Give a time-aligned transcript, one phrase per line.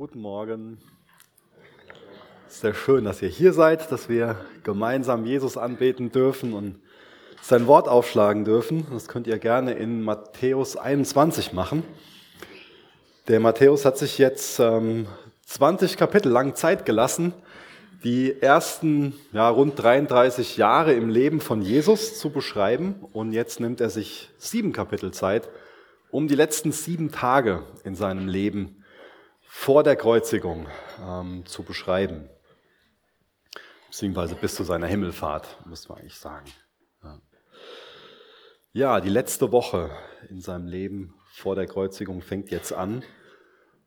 [0.00, 0.78] Guten Morgen.
[2.48, 6.80] Sehr schön, dass ihr hier seid, dass wir gemeinsam Jesus anbeten dürfen und
[7.42, 8.86] sein Wort aufschlagen dürfen.
[8.90, 11.82] Das könnt ihr gerne in Matthäus 21 machen.
[13.28, 15.06] Der Matthäus hat sich jetzt ähm,
[15.44, 17.34] 20 Kapitel lang Zeit gelassen,
[18.02, 22.94] die ersten ja, rund 33 Jahre im Leben von Jesus zu beschreiben.
[23.12, 25.50] Und jetzt nimmt er sich sieben Kapitel Zeit,
[26.10, 28.79] um die letzten sieben Tage in seinem Leben
[29.52, 30.68] vor der Kreuzigung
[31.04, 32.30] ähm, zu beschreiben.
[33.88, 36.46] Beziehungsweise bis zu seiner Himmelfahrt, müsste man eigentlich sagen.
[37.02, 37.20] Ja.
[38.72, 39.90] ja, die letzte Woche
[40.28, 43.02] in seinem Leben vor der Kreuzigung fängt jetzt an.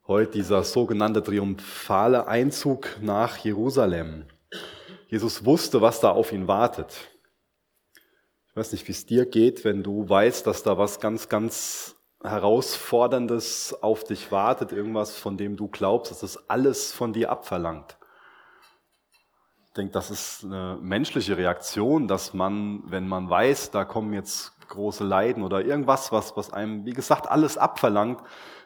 [0.05, 4.25] Heute dieser sogenannte triumphale Einzug nach Jerusalem.
[5.07, 7.07] Jesus wusste, was da auf ihn wartet.
[8.49, 11.95] Ich weiß nicht, wie es dir geht, wenn du weißt, dass da was ganz, ganz
[12.23, 17.97] Herausforderndes auf dich wartet, irgendwas, von dem du glaubst, dass das alles von dir abverlangt.
[19.67, 24.53] Ich denke, das ist eine menschliche Reaktion, dass man, wenn man weiß, da kommen jetzt
[24.69, 28.21] große Leiden oder irgendwas, was, was einem, wie gesagt, alles abverlangt,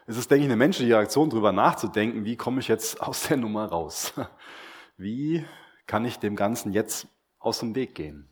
[0.06, 3.36] ist es, denke ich, eine menschliche Reaktion, darüber nachzudenken, wie komme ich jetzt aus der
[3.36, 4.14] Nummer raus?
[5.00, 5.46] Wie
[5.86, 7.06] kann ich dem Ganzen jetzt
[7.38, 8.28] aus dem Weg gehen?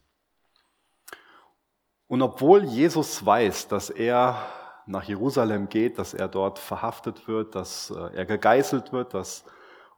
[2.09, 4.45] Und obwohl Jesus weiß, dass er
[4.87, 9.45] nach Jerusalem geht, dass er dort verhaftet wird, dass äh, er gegeißelt wird, dass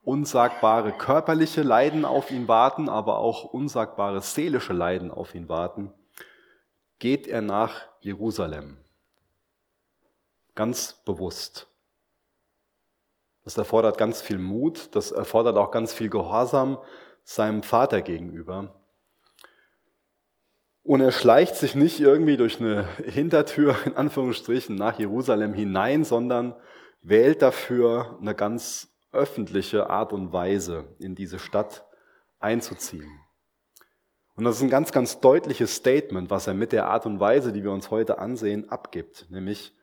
[0.03, 5.93] unsagbare körperliche Leiden auf ihn warten, aber auch unsagbare seelische Leiden auf ihn warten,
[6.99, 8.79] geht er nach Jerusalem.
[10.55, 11.69] Ganz bewusst.
[13.45, 16.79] Das erfordert ganz viel Mut, das erfordert auch ganz viel Gehorsam
[17.25, 18.78] seinem Vater gegenüber.
[20.89, 26.55] Und er schleicht sich nicht irgendwie durch eine Hintertür in Anführungsstrichen nach Jerusalem hinein, sondern
[27.03, 31.85] wählt dafür eine ganz öffentliche Art und Weise, in diese Stadt
[32.39, 33.21] einzuziehen.
[34.35, 37.53] Und das ist ein ganz, ganz deutliches Statement, was er mit der Art und Weise,
[37.53, 39.27] die wir uns heute ansehen, abgibt.
[39.29, 39.75] Nämlich,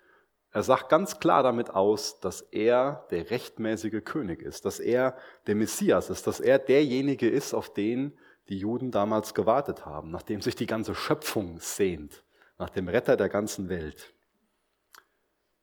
[0.50, 5.16] er sagt ganz klar damit aus, dass er der rechtmäßige König ist, dass er
[5.46, 8.18] der Messias ist, dass er derjenige ist, auf den
[8.50, 12.24] die Juden damals gewartet haben, nachdem sich die ganze Schöpfung sehnt,
[12.58, 14.14] nach dem Retter der ganzen Welt.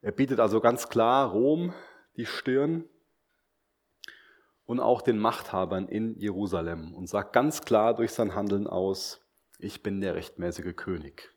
[0.01, 1.73] Er bietet also ganz klar Rom
[2.17, 2.89] die Stirn
[4.65, 9.21] und auch den Machthabern in Jerusalem und sagt ganz klar durch sein Handeln aus,
[9.59, 11.33] ich bin der rechtmäßige König.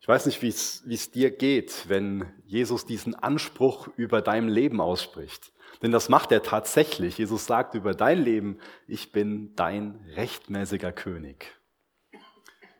[0.00, 5.52] Ich weiß nicht, wie es dir geht, wenn Jesus diesen Anspruch über dein Leben ausspricht.
[5.82, 7.18] Denn das macht er tatsächlich.
[7.18, 11.54] Jesus sagt über dein Leben, ich bin dein rechtmäßiger König.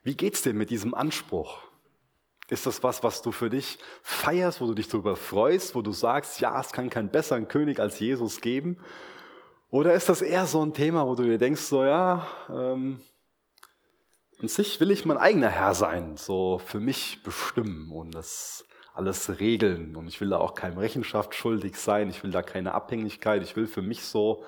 [0.03, 1.59] Wie geht's dir mit diesem Anspruch?
[2.49, 5.93] Ist das was, was du für dich feierst, wo du dich darüber freust, wo du
[5.93, 8.79] sagst, ja, es kann keinen besseren König als Jesus geben?
[9.71, 13.01] Oder ist das eher so ein Thema, wo du dir denkst, so ja, ähm,
[14.41, 18.65] an sich will ich mein eigener Herr sein, so für mich bestimmen und das
[18.99, 22.75] alles regeln und ich will da auch keinem Rechenschaft schuldig sein, ich will da keine
[22.75, 24.45] Abhängigkeit, ich will für mich so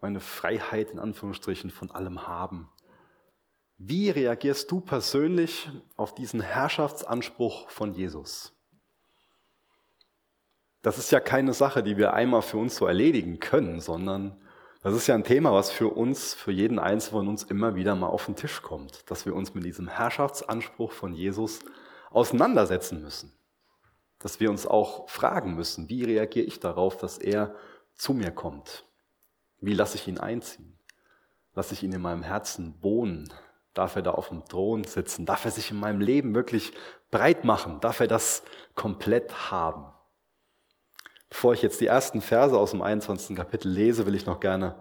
[0.00, 2.70] meine Freiheit in Anführungsstrichen von allem haben.
[3.76, 8.52] Wie reagierst du persönlich auf diesen Herrschaftsanspruch von Jesus?
[10.82, 14.40] Das ist ja keine Sache, die wir einmal für uns so erledigen können, sondern
[14.82, 17.94] das ist ja ein Thema, was für uns, für jeden Einzelnen von uns immer wieder
[17.94, 21.60] mal auf den Tisch kommt, dass wir uns mit diesem Herrschaftsanspruch von Jesus
[22.10, 23.30] auseinandersetzen müssen
[24.20, 27.54] dass wir uns auch fragen müssen, wie reagiere ich darauf, dass er
[27.94, 28.84] zu mir kommt?
[29.60, 30.78] Wie lasse ich ihn einziehen?
[31.54, 33.32] Lasse ich ihn in meinem Herzen wohnen?
[33.74, 35.26] Darf er da auf dem Thron sitzen?
[35.26, 36.72] Darf er sich in meinem Leben wirklich
[37.10, 37.80] breit machen?
[37.80, 38.42] Darf er das
[38.74, 39.86] komplett haben?
[41.28, 43.36] Bevor ich jetzt die ersten Verse aus dem 21.
[43.36, 44.74] Kapitel lese, will ich noch gerne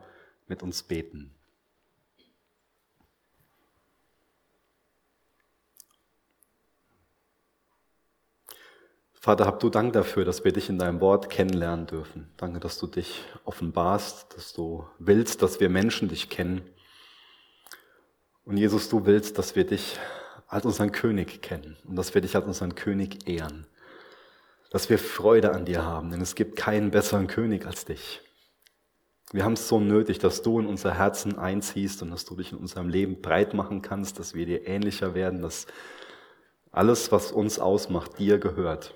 [0.47, 1.38] mit uns beten.
[9.21, 12.31] Vater, hab du Dank dafür, dass wir dich in deinem Wort kennenlernen dürfen.
[12.37, 16.61] Danke, dass du dich offenbarst, dass du willst, dass wir Menschen dich kennen.
[18.45, 19.99] Und Jesus, du willst, dass wir dich
[20.47, 23.67] als unseren König kennen und dass wir dich als unseren König ehren.
[24.71, 28.21] Dass wir Freude an dir haben, denn es gibt keinen besseren König als dich.
[29.33, 32.53] Wir haben es so nötig, dass du in unser Herzen einziehst und dass du dich
[32.53, 35.67] in unserem Leben breit machen kannst, dass wir dir ähnlicher werden, dass
[36.71, 38.95] alles, was uns ausmacht, dir gehört.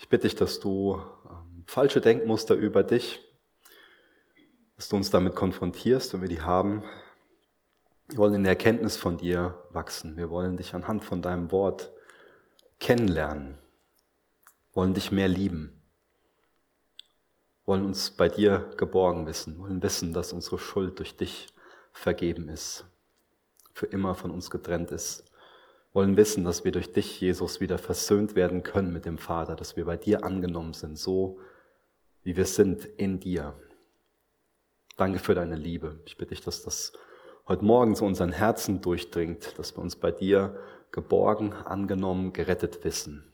[0.00, 0.98] Ich bitte dich, dass du
[1.28, 3.20] ähm, falsche Denkmuster über dich,
[4.76, 6.82] dass du uns damit konfrontierst, wenn wir die haben.
[8.08, 10.16] Wir wollen in der Erkenntnis von dir wachsen.
[10.16, 11.92] Wir wollen dich anhand von deinem Wort
[12.80, 13.58] kennenlernen.
[14.72, 15.82] wollen dich mehr lieben,
[17.66, 21.48] wollen uns bei dir geborgen wissen, wollen wissen, dass unsere Schuld durch dich
[21.92, 22.86] vergeben ist,
[23.74, 25.29] für immer von uns getrennt ist,
[25.92, 29.76] wollen wissen, dass wir durch dich, Jesus, wieder versöhnt werden können mit dem Vater, dass
[29.76, 31.40] wir bei dir angenommen sind, so
[32.22, 33.54] wie wir sind in dir.
[34.96, 36.00] Danke für deine Liebe.
[36.04, 36.92] Ich bitte dich, dass das
[37.48, 40.56] heute Morgen zu unseren Herzen durchdringt, dass wir uns bei dir
[40.92, 43.32] geborgen, angenommen, gerettet wissen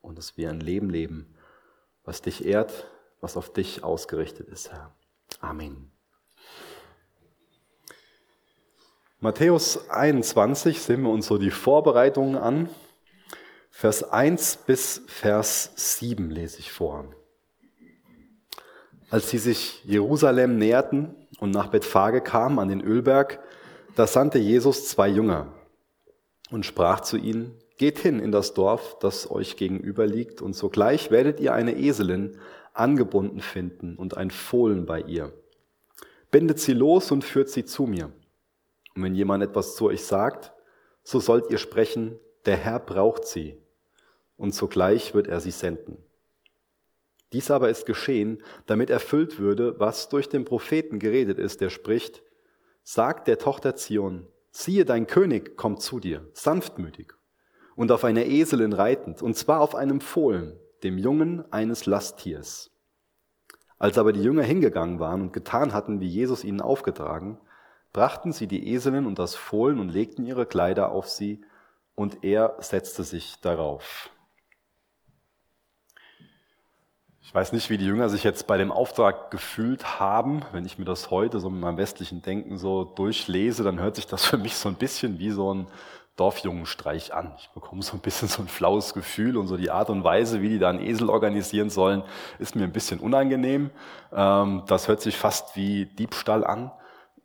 [0.00, 1.34] und dass wir ein Leben leben,
[2.04, 2.90] was dich ehrt,
[3.20, 4.94] was auf dich ausgerichtet ist, Herr.
[5.40, 5.93] Amen.
[9.24, 12.68] Matthäus 21 sehen wir uns so die Vorbereitungen an.
[13.70, 17.06] Vers 1 bis Vers 7 lese ich vor.
[19.08, 23.40] Als sie sich Jerusalem näherten und nach Bethphage kamen an den Ölberg,
[23.96, 25.54] da sandte Jesus zwei Jünger
[26.50, 31.10] und sprach zu ihnen, Geht hin in das Dorf, das euch gegenüber liegt, und sogleich
[31.10, 32.36] werdet ihr eine Eselin
[32.74, 35.32] angebunden finden und ein Fohlen bei ihr.
[36.30, 38.12] Bindet sie los und führt sie zu mir.
[38.94, 40.52] Und wenn jemand etwas zu euch sagt,
[41.02, 43.58] so sollt ihr sprechen, der Herr braucht sie,
[44.36, 45.98] und sogleich wird er sie senden.
[47.32, 52.22] Dies aber ist geschehen, damit erfüllt würde, was durch den Propheten geredet ist, der spricht,
[52.82, 57.12] sagt der Tochter Zion, siehe, dein König kommt zu dir, sanftmütig
[57.74, 62.70] und auf einer Eselin reitend, und zwar auf einem Fohlen, dem Jungen eines Lasttiers.
[63.78, 67.38] Als aber die Jünger hingegangen waren und getan hatten, wie Jesus ihnen aufgetragen,
[67.94, 71.42] brachten sie die Eselin und das Fohlen und legten ihre Kleider auf sie,
[71.94, 74.10] und er setzte sich darauf.
[77.22, 80.42] Ich weiß nicht, wie die Jünger sich jetzt bei dem Auftrag gefühlt haben.
[80.52, 84.06] Wenn ich mir das heute so mit meinem westlichen Denken so durchlese, dann hört sich
[84.06, 85.68] das für mich so ein bisschen wie so ein
[86.16, 87.32] Dorfjungenstreich an.
[87.38, 90.42] Ich bekomme so ein bisschen so ein flaues Gefühl und so die Art und Weise,
[90.42, 92.02] wie die da einen Esel organisieren sollen,
[92.38, 93.70] ist mir ein bisschen unangenehm.
[94.12, 96.72] Ähm, das hört sich fast wie Diebstahl an,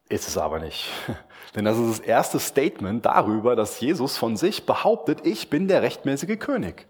[0.10, 0.90] ist es aber nicht.
[1.56, 5.82] Denn das ist das erste Statement darüber, dass Jesus von sich behauptet, ich bin der
[5.82, 6.88] rechtmäßige König.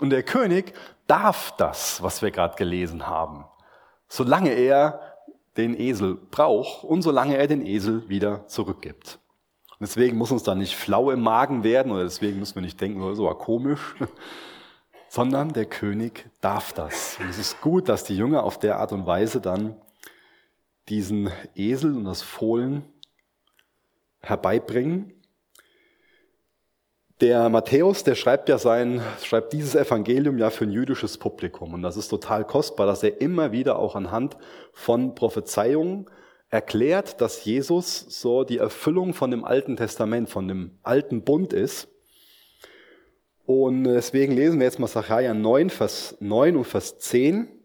[0.00, 0.72] Und der König
[1.06, 3.44] darf das, was wir gerade gelesen haben,
[4.08, 5.00] solange er
[5.56, 9.18] den Esel braucht und solange er den Esel wieder zurückgibt.
[9.80, 13.14] Deswegen muss uns da nicht flau im Magen werden oder deswegen müssen wir nicht denken,
[13.14, 13.94] so war komisch,
[15.08, 17.16] sondern der König darf das.
[17.18, 19.76] Und es ist gut, dass die Jünger auf der Art und Weise dann
[20.90, 22.82] diesen Esel und das Fohlen
[24.20, 25.14] herbeibringen.
[27.20, 31.74] Der Matthäus, der schreibt ja sein, schreibt dieses Evangelium ja für ein jüdisches Publikum.
[31.74, 34.36] Und das ist total kostbar, dass er immer wieder auch anhand
[34.72, 36.06] von Prophezeiungen
[36.48, 41.88] erklärt, dass Jesus so die Erfüllung von dem Alten Testament, von dem alten Bund ist.
[43.44, 47.59] Und deswegen lesen wir jetzt mal Sacharja 9, Vers 9 und Vers 10.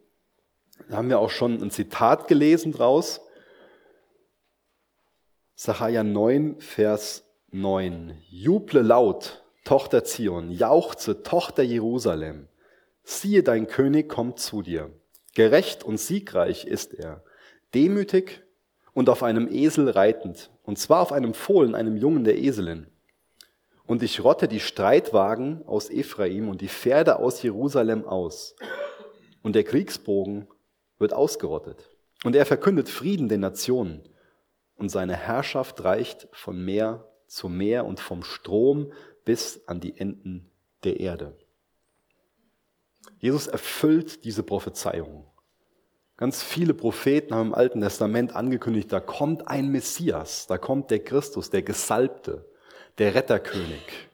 [0.89, 3.21] Da haben wir auch schon ein Zitat gelesen draus.
[5.55, 8.21] Sacharja 9, Vers 9.
[8.29, 12.47] Juble laut, Tochter Zion, jauchze, Tochter Jerusalem.
[13.03, 14.91] Siehe, dein König kommt zu dir.
[15.33, 17.23] Gerecht und siegreich ist er,
[17.73, 18.43] demütig
[18.93, 22.87] und auf einem Esel reitend, und zwar auf einem Fohlen, einem Jungen der Eselin.
[23.85, 28.55] Und ich rotte die Streitwagen aus Ephraim und die Pferde aus Jerusalem aus.
[29.43, 30.47] Und der Kriegsbogen
[30.97, 31.89] wird ausgerottet.
[32.23, 34.07] Und er verkündet Frieden den Nationen.
[34.75, 38.91] Und seine Herrschaft reicht von Meer zu Meer und vom Strom
[39.23, 40.51] bis an die Enden
[40.83, 41.37] der Erde.
[43.19, 45.25] Jesus erfüllt diese Prophezeiung.
[46.17, 51.03] Ganz viele Propheten haben im Alten Testament angekündigt, da kommt ein Messias, da kommt der
[51.03, 52.49] Christus, der Gesalbte,
[52.97, 54.09] der Retterkönig.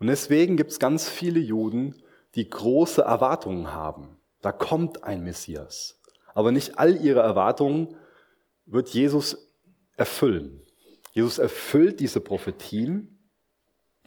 [0.00, 2.02] Und deswegen gibt es ganz viele Juden,
[2.34, 4.16] die große Erwartungen haben.
[4.44, 6.02] Da kommt ein Messias.
[6.34, 7.96] Aber nicht all ihre Erwartungen
[8.66, 9.38] wird Jesus
[9.96, 10.60] erfüllen.
[11.12, 13.30] Jesus erfüllt diese Prophetien,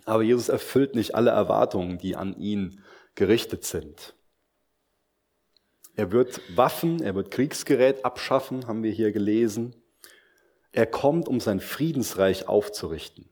[0.06, 2.84] aber Jesus erfüllt nicht alle Erwartungen, die an ihn
[3.15, 4.13] gerichtet sind.
[5.96, 9.75] Er wird Waffen, er wird Kriegsgerät abschaffen, haben wir hier gelesen.
[10.72, 13.27] Er kommt, um sein Friedensreich aufzurichten.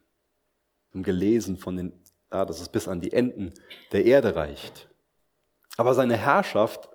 [0.91, 3.53] Und gelesen von den, ja, dass es bis an die Enden
[3.91, 4.89] der Erde reicht.
[5.77, 6.89] Aber seine Herrschaft,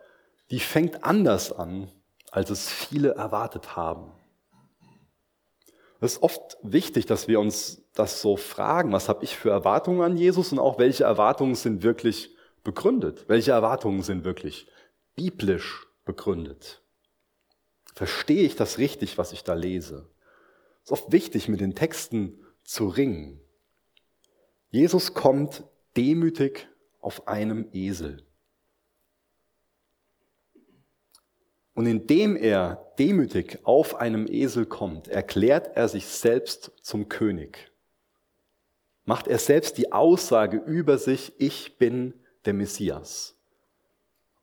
[0.51, 1.91] die fängt anders an,
[2.31, 4.13] als es viele erwartet haben.
[6.01, 10.01] Es ist oft wichtig, dass wir uns das so fragen, was habe ich für Erwartungen
[10.01, 14.67] an Jesus und auch welche Erwartungen sind wirklich begründet, welche Erwartungen sind wirklich
[15.15, 16.83] biblisch begründet?
[17.95, 20.09] Verstehe ich das richtig, was ich da lese?
[20.83, 23.41] Es ist oft wichtig, mit den Texten zu ringen.
[24.71, 25.65] Jesus kommt
[25.97, 26.69] demütig
[27.01, 28.25] auf einem Esel.
[31.81, 37.73] Und indem er demütig auf einem Esel kommt, erklärt er sich selbst zum König.
[39.07, 42.13] Macht er selbst die Aussage über sich, ich bin
[42.45, 43.35] der Messias.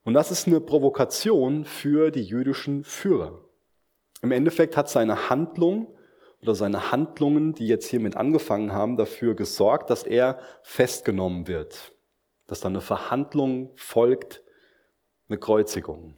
[0.02, 3.40] Und das ist eine Provokation für die jüdischen Führer.
[4.20, 5.96] Im Endeffekt hat seine Handlung
[6.42, 11.92] oder seine Handlungen, die jetzt hiermit angefangen haben, dafür gesorgt, dass er festgenommen wird,
[12.48, 14.42] dass dann eine Verhandlung folgt,
[15.28, 16.17] eine Kreuzigung.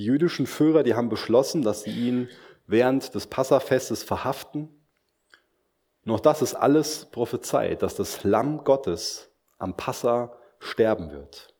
[0.00, 2.30] Die jüdischen Führer, die haben beschlossen, dass sie ihn
[2.66, 4.70] während des Passafestes verhaften.
[6.04, 11.54] Noch das ist alles prophezeit, dass das Lamm Gottes am Passa sterben wird.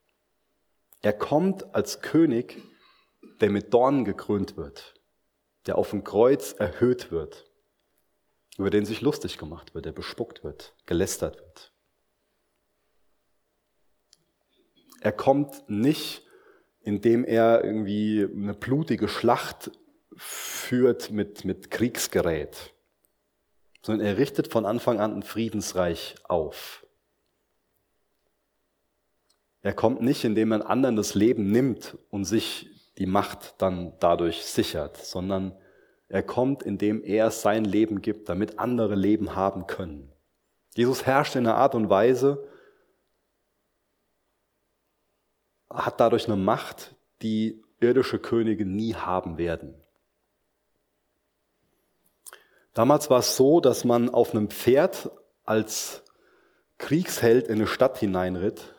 [1.03, 2.63] Er kommt als König,
[3.43, 4.95] der mit Dornen gekrönt wird,
[5.67, 7.45] der auf dem Kreuz erhöht wird,
[8.57, 11.75] über den sich lustig gemacht wird, der bespuckt wird, gelästert wird.
[15.03, 16.27] Er kommt nicht
[16.83, 19.71] indem er irgendwie eine blutige Schlacht
[20.17, 22.75] führt mit, mit Kriegsgerät,
[23.83, 26.87] sondern er richtet von Anfang an ein Friedensreich auf.
[29.63, 34.45] Er kommt nicht, indem er anderen das Leben nimmt und sich die Macht dann dadurch
[34.45, 35.57] sichert, sondern
[36.09, 40.13] er kommt, indem er sein Leben gibt, damit andere Leben haben können.
[40.75, 42.49] Jesus herrscht in einer Art und Weise,
[45.71, 49.75] hat dadurch eine Macht, die irdische Könige nie haben werden.
[52.75, 55.11] Damals war es so, dass man auf einem Pferd
[55.45, 56.05] als
[56.79, 58.75] Kriegsheld in eine Stadt hineinritt,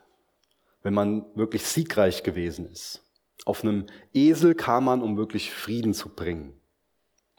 [0.82, 3.04] wenn man wirklich siegreich gewesen ist.
[3.46, 6.60] Auf einem Esel kam man, um wirklich Frieden zu bringen.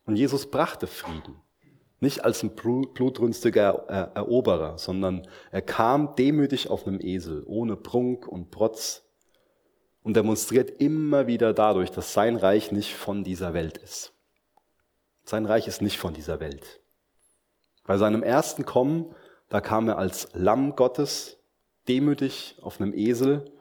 [0.04, 1.37] Und Jesus brachte Frieden.
[2.00, 8.50] Nicht als ein blutrünstiger Eroberer, sondern er kam demütig auf einem Esel, ohne Prunk und
[8.50, 9.04] Protz,
[10.02, 14.12] und demonstriert immer wieder dadurch, dass sein Reich nicht von dieser Welt ist.
[15.25, 16.80] Sein Reich ist nicht von dieser Welt.
[17.85, 19.14] Bei seinem ersten Kommen,
[19.49, 21.38] da kam er als Lamm Gottes,
[21.88, 23.52] demütig auf einem Esel.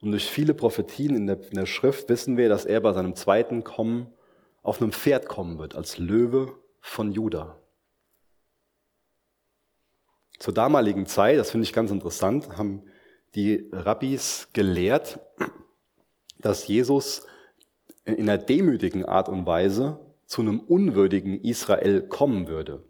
[0.00, 3.14] Und durch viele Prophetien in der, in der Schrift wissen wir, dass er bei seinem
[3.14, 4.12] zweiten Kommen
[4.62, 7.58] auf einem Pferd kommen wird, als Löwe von Juda.
[10.38, 12.84] Zur damaligen Zeit, das finde ich ganz interessant, haben
[13.34, 15.20] die Rabbis gelehrt,
[16.38, 17.26] dass Jesus
[18.04, 22.82] in einer demütigen Art und Weise zu einem unwürdigen Israel kommen würde.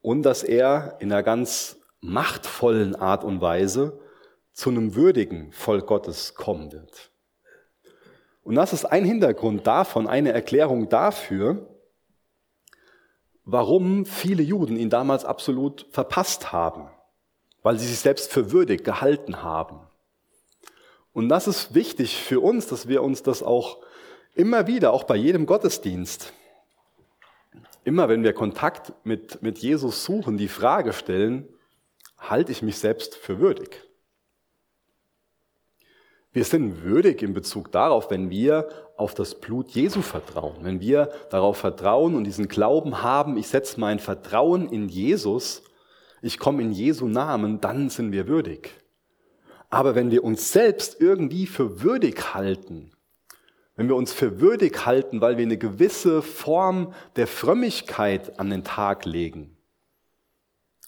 [0.00, 4.00] Und dass er in einer ganz machtvollen Art und Weise
[4.52, 7.10] zu einem würdigen Volk Gottes kommen wird.
[8.42, 11.68] Und das ist ein Hintergrund davon, eine Erklärung dafür,
[13.44, 16.88] warum viele Juden ihn damals absolut verpasst haben
[17.68, 19.80] weil sie sich selbst für würdig gehalten haben.
[21.12, 23.76] Und das ist wichtig für uns, dass wir uns das auch
[24.34, 26.32] immer wieder, auch bei jedem Gottesdienst,
[27.84, 31.46] immer wenn wir Kontakt mit, mit Jesus suchen, die Frage stellen,
[32.16, 33.82] halte ich mich selbst für würdig?
[36.32, 41.10] Wir sind würdig in Bezug darauf, wenn wir auf das Blut Jesu vertrauen, wenn wir
[41.28, 45.67] darauf vertrauen und diesen Glauben haben, ich setze mein Vertrauen in Jesus
[46.22, 48.70] ich komme in Jesu Namen, dann sind wir würdig.
[49.70, 52.92] Aber wenn wir uns selbst irgendwie für würdig halten,
[53.76, 58.64] wenn wir uns für würdig halten, weil wir eine gewisse Form der Frömmigkeit an den
[58.64, 59.56] Tag legen,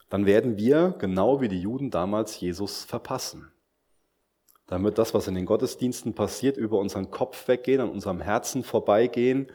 [0.09, 3.53] dann werden wir, genau wie die Juden damals, Jesus verpassen.
[4.67, 8.65] Dann wird das, was in den Gottesdiensten passiert, über unseren Kopf weggehen, an unserem Herzen
[8.65, 9.49] vorbeigehen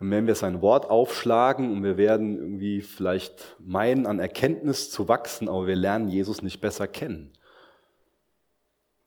[0.00, 5.08] und wenn wir sein Wort aufschlagen und wir werden irgendwie vielleicht meinen, an Erkenntnis zu
[5.08, 7.32] wachsen, aber wir lernen Jesus nicht besser kennen.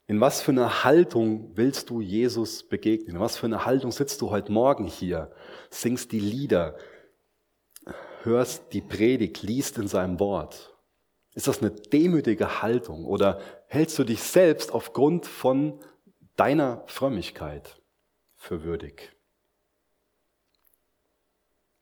[0.07, 3.15] In was für eine Haltung willst du Jesus begegnen?
[3.15, 5.31] In was für eine Haltung sitzt du heute Morgen hier?
[5.69, 6.75] Singst die Lieder,
[8.23, 10.75] hörst die Predigt, liest in seinem Wort.
[11.33, 15.79] Ist das eine demütige Haltung oder hältst du dich selbst aufgrund von
[16.35, 17.81] deiner Frömmigkeit
[18.35, 19.15] für würdig?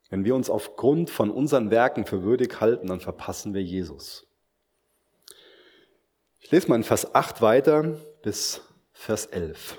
[0.09, 4.27] Wenn wir uns aufgrund von unseren Werken für würdig halten, dann verpassen wir Jesus.
[6.39, 8.61] Ich lese mal in Vers 8 weiter bis
[8.91, 9.77] Vers 11.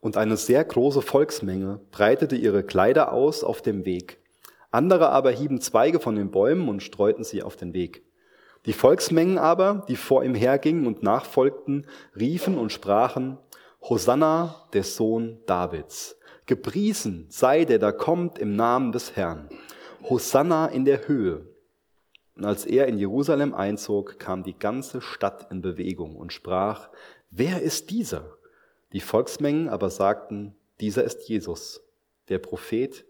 [0.00, 4.18] Und eine sehr große Volksmenge breitete ihre Kleider aus auf dem Weg.
[4.70, 8.04] Andere aber hieben Zweige von den Bäumen und streuten sie auf den Weg.
[8.64, 11.86] Die Volksmengen aber, die vor ihm hergingen und nachfolgten,
[12.18, 13.38] riefen und sprachen,
[13.82, 16.16] Hosanna, der Sohn Davids.
[16.46, 19.48] Gepriesen sei der, der kommt im Namen des Herrn.
[20.08, 21.46] Hosanna in der Höhe.
[22.36, 26.88] Und als er in Jerusalem einzog, kam die ganze Stadt in Bewegung und sprach,
[27.30, 28.38] wer ist dieser?
[28.92, 31.82] Die Volksmengen aber sagten, dieser ist Jesus,
[32.28, 33.04] der Prophet,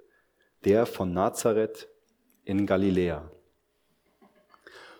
[0.64, 1.88] der von Nazareth
[2.44, 3.30] in Galiläa.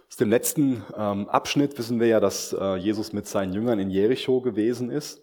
[0.09, 3.91] Aus dem letzten ähm, Abschnitt wissen wir ja, dass äh, Jesus mit seinen Jüngern in
[3.91, 5.23] Jericho gewesen ist.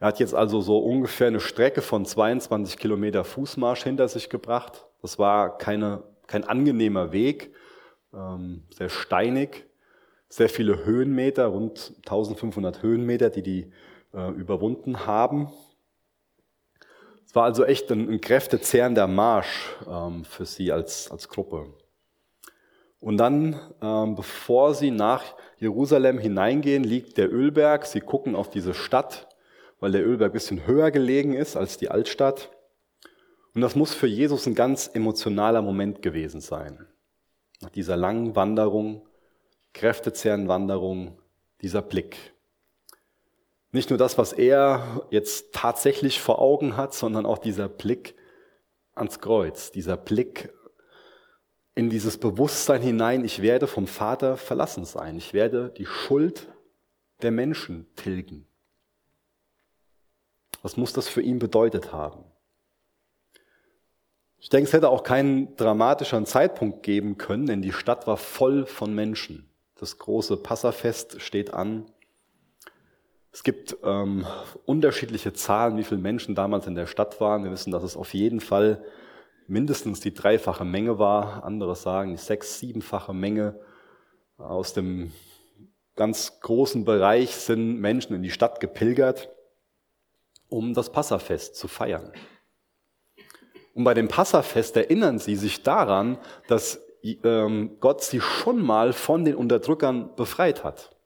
[0.00, 4.86] Er hat jetzt also so ungefähr eine Strecke von 22 Kilometer Fußmarsch hinter sich gebracht.
[5.02, 7.54] Das war keine, kein angenehmer Weg,
[8.12, 9.66] ähm, sehr steinig,
[10.28, 13.72] sehr viele Höhenmeter, rund 1500 Höhenmeter, die die
[14.12, 15.52] äh, überwunden haben.
[17.26, 21.66] Es war also echt ein, ein kräftezehrender Marsch ähm, für sie als, als Gruppe.
[23.00, 27.84] Und dann, ähm, bevor sie nach Jerusalem hineingehen, liegt der Ölberg.
[27.84, 29.28] Sie gucken auf diese Stadt,
[29.84, 32.50] weil der Ölberg ein bisschen höher gelegen ist als die Altstadt.
[33.54, 36.86] Und das muss für Jesus ein ganz emotionaler Moment gewesen sein.
[37.60, 39.06] Nach dieser langen Wanderung,
[39.74, 41.18] kräftezehrenden Wanderung,
[41.60, 42.16] dieser Blick.
[43.72, 48.14] Nicht nur das, was er jetzt tatsächlich vor Augen hat, sondern auch dieser Blick
[48.94, 50.50] ans Kreuz, dieser Blick
[51.74, 56.48] in dieses Bewusstsein hinein, ich werde vom Vater verlassen sein, ich werde die Schuld
[57.20, 58.46] der Menschen tilgen.
[60.64, 62.24] Was muss das für ihn bedeutet haben?
[64.38, 68.64] Ich denke, es hätte auch keinen dramatischeren Zeitpunkt geben können, denn die Stadt war voll
[68.64, 69.50] von Menschen.
[69.74, 71.84] Das große Passafest steht an.
[73.30, 74.24] Es gibt ähm,
[74.64, 77.44] unterschiedliche Zahlen, wie viele Menschen damals in der Stadt waren.
[77.44, 78.82] Wir wissen, dass es auf jeden Fall
[79.46, 81.44] mindestens die dreifache Menge war.
[81.44, 83.60] Andere sagen die sechs-, siebenfache Menge.
[84.38, 85.12] Aus dem
[85.94, 89.28] ganz großen Bereich sind Menschen in die Stadt gepilgert,
[90.54, 92.12] um das Passafest zu feiern.
[93.74, 99.24] Und bei dem Passafest erinnern sie sich daran, dass ähm, Gott sie schon mal von
[99.24, 100.96] den Unterdrückern befreit hat.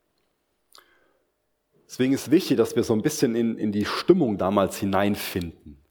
[1.87, 5.83] Deswegen ist wichtig, dass wir so ein bisschen in, in die Stimmung damals hineinfinden.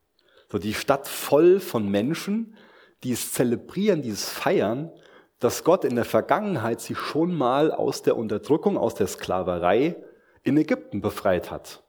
[0.52, 2.56] So die Stadt voll von Menschen,
[3.04, 4.91] die es zelebrieren, dieses Feiern,
[5.39, 9.96] dass Gott in der Vergangenheit sie schon mal aus der Unterdrückung, aus der Sklaverei
[10.43, 11.84] in Ägypten befreit hat.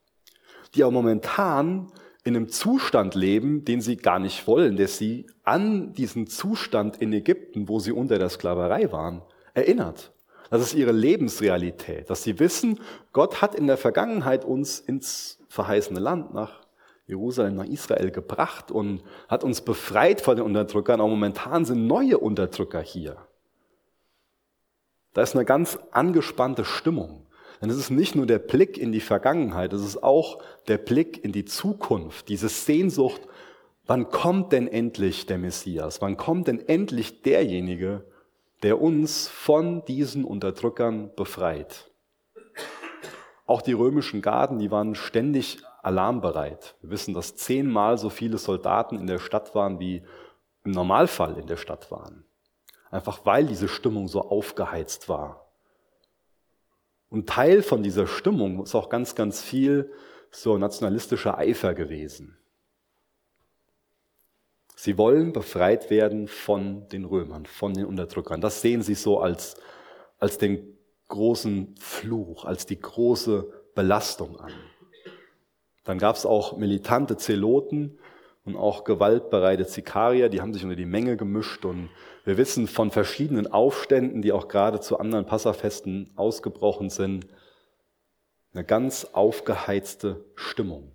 [0.74, 1.90] Die auch momentan
[2.24, 7.12] in einem Zustand leben, den sie gar nicht wollen, der sie an diesen Zustand in
[7.12, 9.22] Ägypten, wo sie unter der Sklaverei waren,
[9.54, 10.12] erinnert.
[10.50, 12.80] Das ist ihre Lebensrealität, dass sie wissen,
[13.12, 16.68] Gott hat in der Vergangenheit uns ins verheißene Land nach
[17.06, 21.00] Jerusalem nach Israel gebracht und hat uns befreit von den Unterdrückern.
[21.00, 23.16] Aber momentan sind neue Unterdrücker hier.
[25.14, 27.26] Da ist eine ganz angespannte Stimmung.
[27.60, 31.24] Denn es ist nicht nur der Blick in die Vergangenheit, es ist auch der Blick
[31.24, 33.22] in die Zukunft, diese Sehnsucht,
[33.86, 36.00] wann kommt denn endlich der Messias?
[36.00, 38.04] Wann kommt denn endlich derjenige,
[38.62, 41.90] der uns von diesen Unterdrückern befreit?
[43.46, 46.76] Auch die römischen Garden, die waren ständig alarmbereit.
[46.82, 50.02] Wir wissen, dass zehnmal so viele Soldaten in der Stadt waren, wie
[50.64, 52.24] im Normalfall in der Stadt waren.
[52.90, 55.47] Einfach weil diese Stimmung so aufgeheizt war.
[57.10, 59.90] Und Teil von dieser Stimmung ist auch ganz, ganz viel
[60.30, 62.36] so nationalistischer Eifer gewesen.
[64.76, 68.40] Sie wollen befreit werden von den Römern, von den Unterdrückern.
[68.40, 69.56] Das sehen sie so als,
[70.18, 74.52] als den großen Fluch, als die große Belastung an.
[75.84, 77.98] Dann gab es auch militante Zeloten
[78.48, 81.90] und auch gewaltbereite Zikarier, die haben sich unter die Menge gemischt und
[82.24, 87.26] wir wissen von verschiedenen Aufständen, die auch gerade zu anderen Passafesten ausgebrochen sind,
[88.54, 90.92] eine ganz aufgeheizte Stimmung.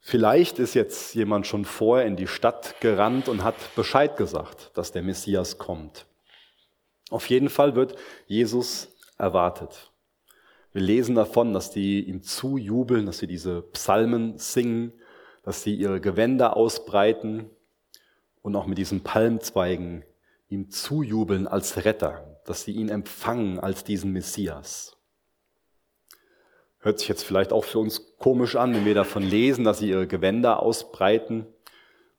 [0.00, 4.92] Vielleicht ist jetzt jemand schon vorher in die Stadt gerannt und hat Bescheid gesagt, dass
[4.92, 6.06] der Messias kommt.
[7.10, 9.89] Auf jeden Fall wird Jesus erwartet.
[10.72, 14.92] Wir lesen davon, dass die ihm zujubeln, dass sie diese Psalmen singen,
[15.42, 17.50] dass sie ihre Gewänder ausbreiten
[18.42, 20.04] und auch mit diesen Palmzweigen
[20.48, 24.96] ihm zujubeln als Retter, dass sie ihn empfangen als diesen Messias.
[26.78, 29.90] Hört sich jetzt vielleicht auch für uns komisch an, wenn wir davon lesen, dass sie
[29.90, 31.46] ihre Gewänder ausbreiten.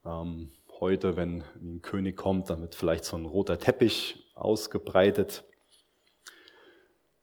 [0.06, 5.44] Ähm, heute, wenn ein König kommt, dann wird vielleicht so ein roter Teppich ausgebreitet.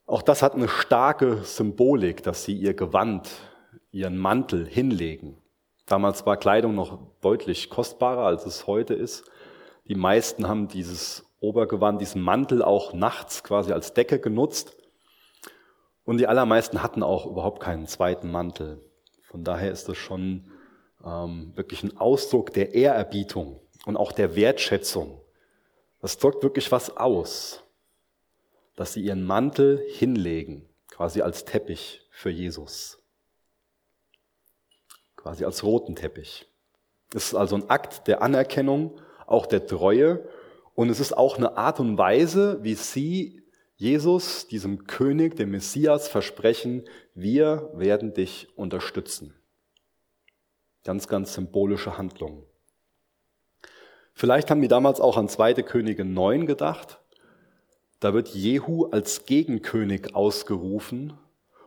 [0.09, 3.29] Auch das hat eine starke Symbolik, dass sie ihr Gewand,
[3.93, 5.37] ihren Mantel hinlegen.
[5.85, 9.31] Damals war Kleidung noch deutlich kostbarer, als es heute ist.
[9.87, 14.75] Die meisten haben dieses Obergewand, diesen Mantel auch nachts quasi als Decke genutzt.
[16.07, 18.81] Und die allermeisten hatten auch überhaupt keinen zweiten Mantel.
[19.25, 20.51] Von daher ist das schon
[21.05, 25.21] ähm, wirklich ein Ausdruck der Ehrerbietung und auch der Wertschätzung.
[26.01, 27.63] Das drückt wirklich was aus,
[28.79, 33.03] dass sie ihren Mantel hinlegen, quasi als Teppich für Jesus.
[35.17, 36.47] Quasi als roten Teppich.
[37.13, 40.29] Es ist also ein Akt der Anerkennung, auch der Treue
[40.77, 43.43] und es ist auch eine Art und Weise, wie sie
[43.75, 49.35] Jesus, diesem König, dem Messias, versprechen, wir werden dich unterstützen.
[50.85, 52.45] Ganz, ganz symbolische Handlung.
[54.15, 55.55] Vielleicht haben die damals auch an 2.
[55.65, 57.01] Könige 9 gedacht.
[58.01, 61.15] Da wird Jehu als Gegenkönig ausgerufen.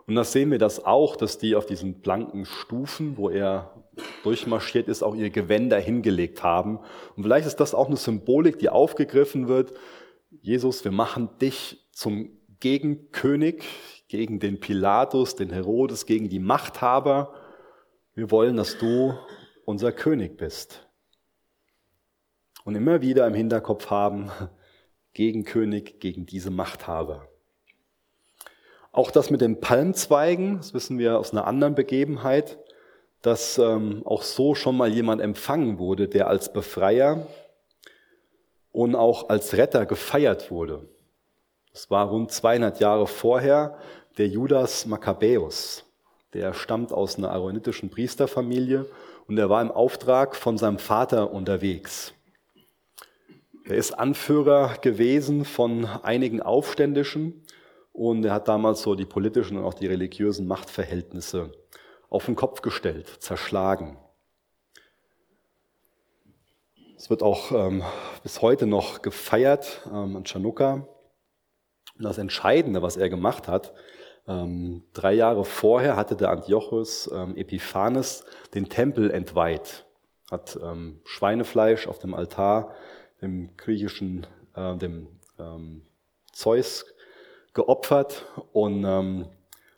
[0.07, 3.71] Und da sehen wir das auch, dass die auf diesen blanken Stufen, wo er
[4.23, 6.79] durchmarschiert ist, auch ihre Gewänder hingelegt haben.
[7.15, 9.73] Und vielleicht ist das auch eine Symbolik, die aufgegriffen wird.
[10.41, 13.63] Jesus, wir machen dich zum Gegenkönig
[14.07, 17.33] gegen den Pilatus, den Herodes, gegen die Machthaber.
[18.13, 19.13] Wir wollen, dass du
[19.65, 20.87] unser König bist.
[22.63, 24.31] Und immer wieder im Hinterkopf haben,
[25.13, 27.27] gegen König, gegen diese Machthaber.
[28.91, 32.57] Auch das mit den Palmzweigen, das wissen wir aus einer anderen Begebenheit,
[33.21, 37.27] dass ähm, auch so schon mal jemand empfangen wurde, der als Befreier
[38.71, 40.87] und auch als Retter gefeiert wurde.
[41.71, 43.77] Das war rund 200 Jahre vorher
[44.17, 45.85] der Judas Makkabäus.
[46.33, 48.85] Der stammt aus einer aaronitischen Priesterfamilie
[49.27, 52.13] und er war im Auftrag von seinem Vater unterwegs.
[53.65, 57.45] Er ist Anführer gewesen von einigen Aufständischen
[57.93, 61.51] und er hat damals so die politischen und auch die religiösen Machtverhältnisse
[62.09, 63.97] auf den Kopf gestellt, zerschlagen.
[66.97, 67.83] Es wird auch ähm,
[68.23, 70.87] bis heute noch gefeiert ähm, an Chanukka.
[71.97, 73.73] Und das Entscheidende, was er gemacht hat,
[74.27, 79.85] ähm, drei Jahre vorher hatte der Antiochus ähm, Epiphanes den Tempel entweiht,
[80.29, 82.75] hat ähm, Schweinefleisch auf dem Altar
[83.21, 85.07] dem griechischen, äh, dem
[85.39, 85.83] ähm,
[86.31, 86.85] Zeus
[87.53, 89.27] geopfert und ähm,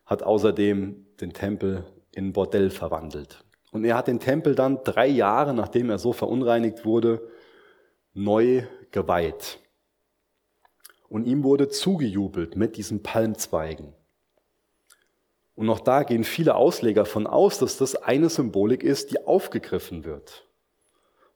[0.06, 3.44] hat außerdem den Tempel in Bordell verwandelt.
[3.72, 7.28] Und er hat den Tempel dann drei Jahre, nachdem er so verunreinigt wurde,
[8.14, 9.60] neu geweiht.
[11.10, 13.94] Und ihm wurde zugejubelt mit diesen Palmzweigen.
[15.56, 20.04] Und auch da gehen viele Ausleger von aus, dass das eine Symbolik ist, die aufgegriffen
[20.06, 20.48] wird.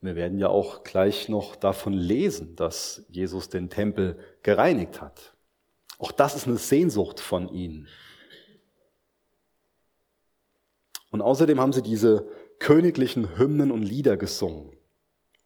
[0.01, 5.33] Wir werden ja auch gleich noch davon lesen, dass Jesus den Tempel gereinigt hat.
[5.97, 7.87] Auch das ist eine Sehnsucht von ihnen.
[11.09, 12.27] Und außerdem haben sie diese
[12.59, 14.71] königlichen Hymnen und Lieder gesungen.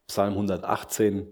[0.07, 1.27] Psalm 118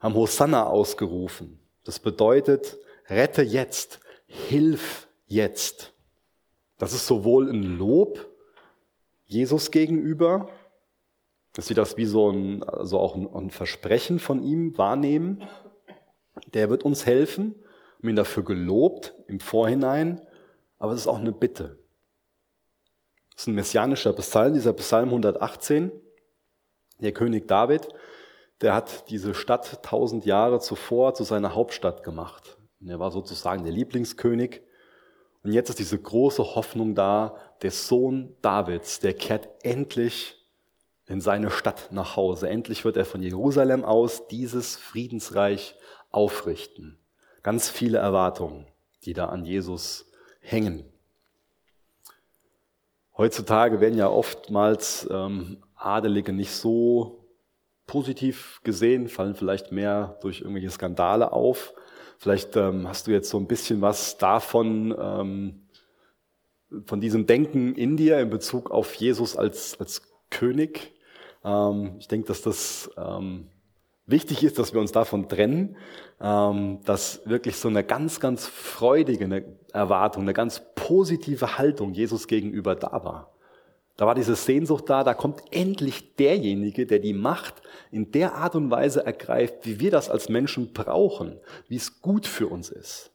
[0.00, 1.58] haben Hosanna ausgerufen.
[1.84, 2.76] Das bedeutet,
[3.08, 5.94] rette jetzt, hilf jetzt.
[6.78, 8.28] Das ist sowohl ein Lob
[9.26, 10.50] Jesus gegenüber,
[11.56, 15.42] dass sie das wie so ein, also auch ein, ein Versprechen von ihm wahrnehmen.
[16.52, 17.54] Der wird uns helfen,
[17.98, 20.20] haben ihn dafür gelobt im Vorhinein,
[20.78, 21.78] aber es ist auch eine Bitte.
[23.34, 25.90] Das ist ein messianischer Psalm, dieser Psalm 118.
[27.00, 27.88] Der König David,
[28.60, 32.58] der hat diese Stadt tausend Jahre zuvor zu seiner Hauptstadt gemacht.
[32.82, 34.60] Und er war sozusagen der Lieblingskönig.
[35.42, 40.45] Und jetzt ist diese große Hoffnung da, der Sohn Davids, der kehrt endlich
[41.08, 42.48] in seine Stadt nach Hause.
[42.48, 45.76] Endlich wird er von Jerusalem aus dieses Friedensreich
[46.10, 46.98] aufrichten.
[47.42, 48.66] Ganz viele Erwartungen,
[49.04, 50.84] die da an Jesus hängen.
[53.16, 57.24] Heutzutage werden ja oftmals ähm, Adelige nicht so
[57.86, 61.72] positiv gesehen, fallen vielleicht mehr durch irgendwelche Skandale auf.
[62.18, 65.62] Vielleicht ähm, hast du jetzt so ein bisschen was davon, ähm,
[66.84, 70.95] von diesem Denken in dir in Bezug auf Jesus als, als König.
[71.46, 73.46] Ähm, ich denke, dass das ähm,
[74.06, 75.76] wichtig ist, dass wir uns davon trennen,
[76.20, 82.74] ähm, dass wirklich so eine ganz, ganz freudige Erwartung, eine ganz positive Haltung Jesus gegenüber
[82.74, 83.32] da war.
[83.96, 87.54] Da war diese Sehnsucht da, da kommt endlich derjenige, der die Macht
[87.90, 92.26] in der Art und Weise ergreift, wie wir das als Menschen brauchen, wie es gut
[92.26, 93.10] für uns ist.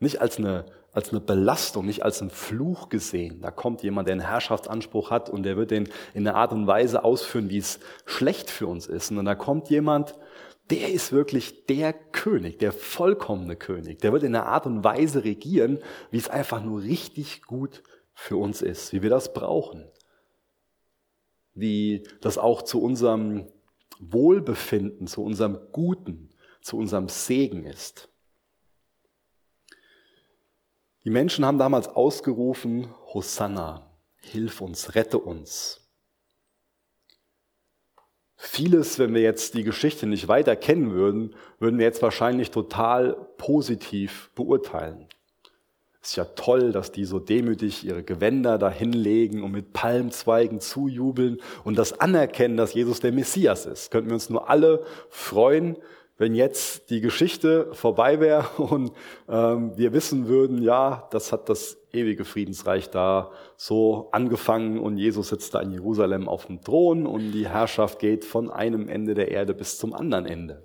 [0.00, 3.40] Nicht als eine, als eine Belastung, nicht als ein Fluch gesehen.
[3.40, 6.66] Da kommt jemand, der einen Herrschaftsanspruch hat und der wird den in einer Art und
[6.66, 9.10] Weise ausführen, wie es schlecht für uns ist.
[9.10, 10.16] Und da kommt jemand,
[10.70, 14.00] der ist wirklich der König, der vollkommene König.
[14.00, 15.78] Der wird in einer Art und Weise regieren,
[16.10, 17.82] wie es einfach nur richtig gut
[18.14, 19.88] für uns ist, wie wir das brauchen.
[21.54, 23.46] Wie das auch zu unserem
[23.98, 26.30] Wohlbefinden, zu unserem Guten,
[26.62, 28.09] zu unserem Segen ist.
[31.04, 35.80] Die Menschen haben damals ausgerufen, Hosanna, hilf uns, rette uns.
[38.36, 43.14] Vieles, wenn wir jetzt die Geschichte nicht weiter kennen würden, würden wir jetzt wahrscheinlich total
[43.36, 45.08] positiv beurteilen.
[46.02, 51.76] Ist ja toll, dass die so demütig ihre Gewänder dahinlegen und mit Palmzweigen zujubeln und
[51.76, 53.90] das anerkennen, dass Jesus der Messias ist.
[53.90, 55.76] Könnten wir uns nur alle freuen,
[56.20, 58.92] wenn jetzt die Geschichte vorbei wäre und
[59.26, 65.30] ähm, wir wissen würden, ja, das hat das ewige Friedensreich da so angefangen und Jesus
[65.30, 69.30] sitzt da in Jerusalem auf dem Thron und die Herrschaft geht von einem Ende der
[69.30, 70.62] Erde bis zum anderen Ende.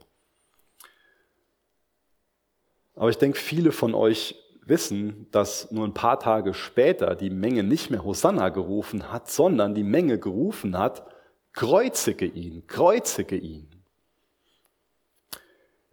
[2.96, 7.63] Aber ich denke, viele von euch wissen, dass nur ein paar Tage später die Menge
[7.63, 11.06] nicht mehr Hosanna gerufen hat, sondern die Menge gerufen hat,
[11.54, 13.74] kreuzige ihn, kreuzige ihn.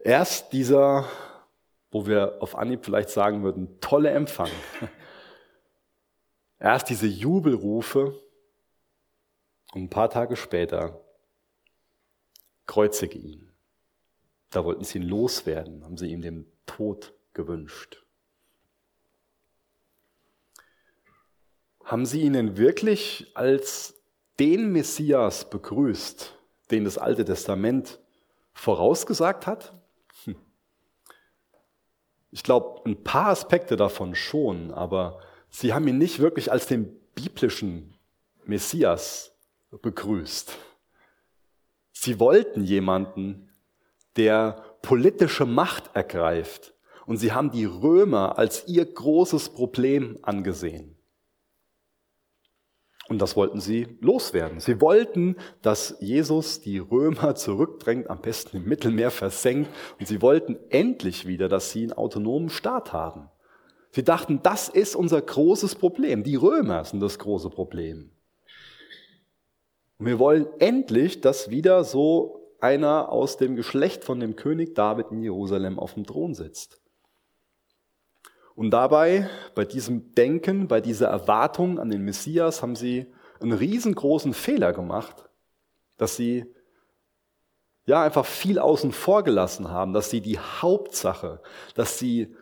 [0.04, 1.08] Erst dieser,
[1.92, 4.50] wo wir auf Anhieb vielleicht sagen würden, tolle Empfang.
[6.58, 8.20] Erst diese Jubelrufe
[9.74, 11.00] und ein paar Tage später
[12.66, 13.52] kreuzige ihn.
[14.50, 18.04] Da wollten sie ihn loswerden, haben sie ihm den Tod gewünscht.
[21.84, 24.02] Haben sie ihn denn wirklich als
[24.40, 26.36] den Messias begrüßt,
[26.70, 28.00] den das Alte Testament
[28.52, 29.81] vorausgesagt hat?
[32.32, 36.98] Ich glaube, ein paar Aspekte davon schon, aber sie haben ihn nicht wirklich als den
[37.14, 37.94] biblischen
[38.44, 39.36] Messias
[39.70, 40.56] begrüßt.
[41.92, 43.50] Sie wollten jemanden,
[44.16, 46.74] der politische Macht ergreift.
[47.06, 50.96] Und sie haben die Römer als ihr großes Problem angesehen.
[53.12, 54.59] Und das wollten sie loswerden.
[54.59, 59.68] Sie wollten, dass Jesus die Römer zurückdrängt, am besten im Mittelmeer versenkt.
[60.01, 63.29] Und sie wollten endlich wieder, dass sie einen autonomen Staat haben.
[63.90, 66.22] Sie dachten, das ist unser großes Problem.
[66.22, 68.12] Die Römer sind das große Problem.
[69.98, 75.11] Und wir wollen endlich, dass wieder so einer aus dem Geschlecht von dem König David
[75.11, 76.81] in Jerusalem auf dem Thron sitzt.
[78.54, 83.06] Und dabei, bei diesem Denken, bei dieser Erwartung an den Messias, haben sie
[83.40, 85.28] einen riesengroßen Fehler gemacht,
[85.96, 86.46] dass sie
[87.86, 91.40] ja einfach viel außen vor gelassen haben, dass sie die Hauptsache,
[91.74, 92.34] dass sie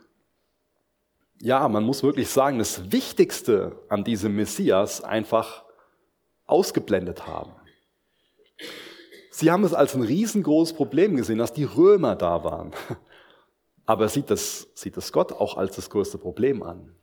[1.40, 5.64] ja, man muss wirklich sagen, das Wichtigste an diesem Messias einfach
[6.46, 7.52] ausgeblendet haben.
[9.30, 12.72] Sie haben es als ein riesengroßes Problem gesehen, dass die Römer da waren.
[13.90, 16.94] Aber sieht das, sieht das Gott auch als das größte Problem an?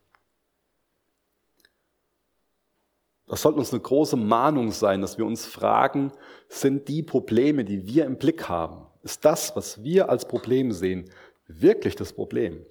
[3.26, 6.12] Das sollte uns eine große Mahnung sein, dass wir uns fragen,
[6.48, 11.10] sind die Probleme, die wir im Blick haben, ist das, was wir als Problem sehen,
[11.46, 12.64] wirklich das Problem?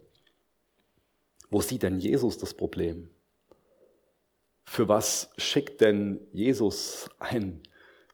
[1.51, 3.11] Wo sieht denn Jesus das Problem?
[4.65, 7.61] Für was schickt denn Jesus ein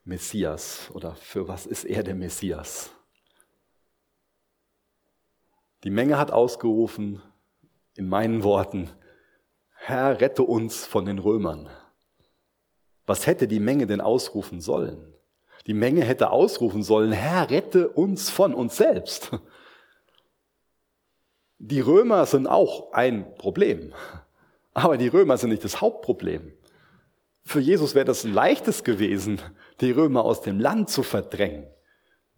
[0.04, 2.93] Messias oder für was ist er der Messias?
[5.84, 7.20] Die Menge hat ausgerufen,
[7.94, 8.90] in meinen Worten,
[9.76, 11.68] Herr, rette uns von den Römern.
[13.04, 15.12] Was hätte die Menge denn ausrufen sollen?
[15.66, 19.32] Die Menge hätte ausrufen sollen, Herr, rette uns von uns selbst.
[21.58, 23.92] Die Römer sind auch ein Problem,
[24.72, 26.52] aber die Römer sind nicht das Hauptproblem.
[27.44, 29.38] Für Jesus wäre das ein leichtes gewesen,
[29.82, 31.66] die Römer aus dem Land zu verdrängen,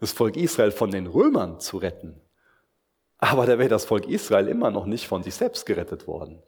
[0.01, 2.21] das Volk Israel von den Römern zu retten.
[3.19, 6.43] Aber da wäre das Volk Israel immer noch nicht von sich selbst gerettet worden.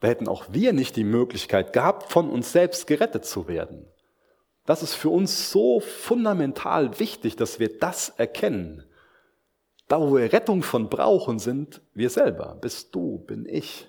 [0.00, 3.86] Da hätten auch wir nicht die Möglichkeit gehabt, von uns selbst gerettet zu werden.
[4.66, 8.84] Das ist für uns so fundamental wichtig, dass wir das erkennen.
[9.88, 12.56] Da, wo wir Rettung von brauchen, sind wir selber.
[12.60, 13.88] Bist du, bin ich.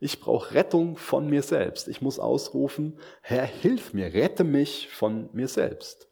[0.00, 1.88] Ich brauche Rettung von mir selbst.
[1.88, 6.08] Ich muss ausrufen, Herr, hilf mir, rette mich von mir selbst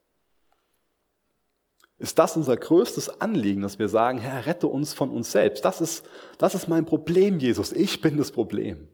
[2.03, 5.65] ist das unser größtes Anliegen, dass wir sagen, Herr, rette uns von uns selbst.
[5.65, 6.05] Das ist,
[6.37, 7.71] das ist mein Problem, Jesus.
[7.71, 8.89] Ich bin das Problem.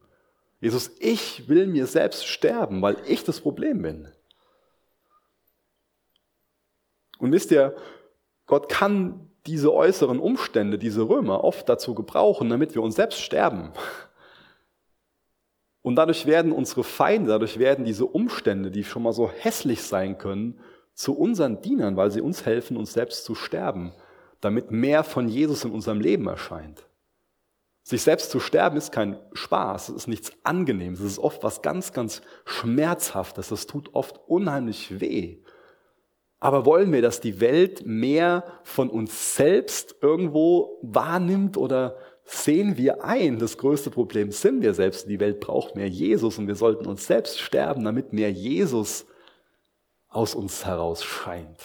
[0.61, 4.09] Jesus, ich will mir selbst sterben, weil ich das Problem bin.
[7.19, 7.75] Und wisst ihr,
[8.45, 13.73] Gott kann diese äußeren Umstände, diese Römer oft dazu gebrauchen, damit wir uns selbst sterben.
[15.81, 20.19] Und dadurch werden unsere Feinde, dadurch werden diese Umstände, die schon mal so hässlich sein
[20.19, 20.61] können,
[20.99, 23.93] zu unseren Dienern, weil sie uns helfen, uns selbst zu sterben,
[24.41, 26.89] damit mehr von Jesus in unserem Leben erscheint.
[27.85, 31.63] Sich selbst zu sterben ist kein Spaß, es ist nichts Angenehmes, es ist oft was
[31.63, 35.39] ganz, ganz Schmerzhaftes, das tut oft unheimlich weh.
[36.41, 43.05] Aber wollen wir, dass die Welt mehr von uns selbst irgendwo wahrnimmt oder sehen wir
[43.05, 46.87] ein, das größte Problem sind wir selbst, die Welt braucht mehr Jesus und wir sollten
[46.87, 49.07] uns selbst sterben, damit mehr Jesus
[50.09, 51.61] aus uns heraus scheint.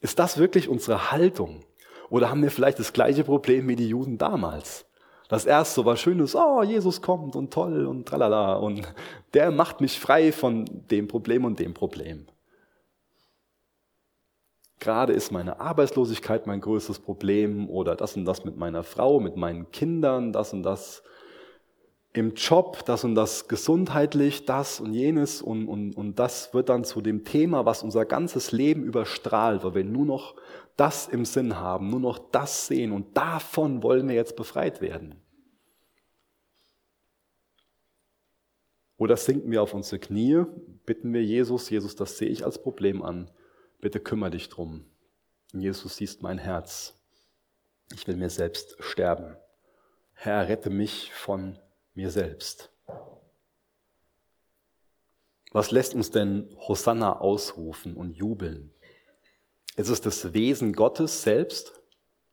[0.00, 1.64] Ist das wirklich unsere Haltung?
[2.10, 4.86] Oder haben wir vielleicht das gleiche Problem wie die Juden damals?
[5.28, 8.82] Das erst so was Schönes, oh, Jesus kommt und toll und tralala und
[9.34, 12.26] der macht mich frei von dem Problem und dem Problem.
[14.78, 19.36] Gerade ist meine Arbeitslosigkeit mein größtes Problem oder das und das mit meiner Frau, mit
[19.36, 21.02] meinen Kindern, das und das
[22.16, 26.84] im Job, das und das gesundheitlich, das und jenes und, und, und das wird dann
[26.84, 30.34] zu dem Thema, was unser ganzes Leben überstrahlt, weil wir nur noch
[30.76, 35.16] das im Sinn haben, nur noch das sehen und davon wollen wir jetzt befreit werden.
[38.96, 40.42] Oder sinken wir auf unsere Knie,
[40.86, 43.30] bitten wir Jesus, Jesus, das sehe ich als Problem an,
[43.82, 44.86] bitte kümmere dich drum.
[45.52, 46.94] Jesus siehst mein Herz.
[47.92, 49.36] Ich will mir selbst sterben.
[50.14, 51.58] Herr, rette mich von
[51.96, 52.70] mir selbst.
[55.52, 58.72] Was lässt uns denn Hosanna ausrufen und jubeln?
[59.76, 61.80] Ist es das Wesen Gottes selbst?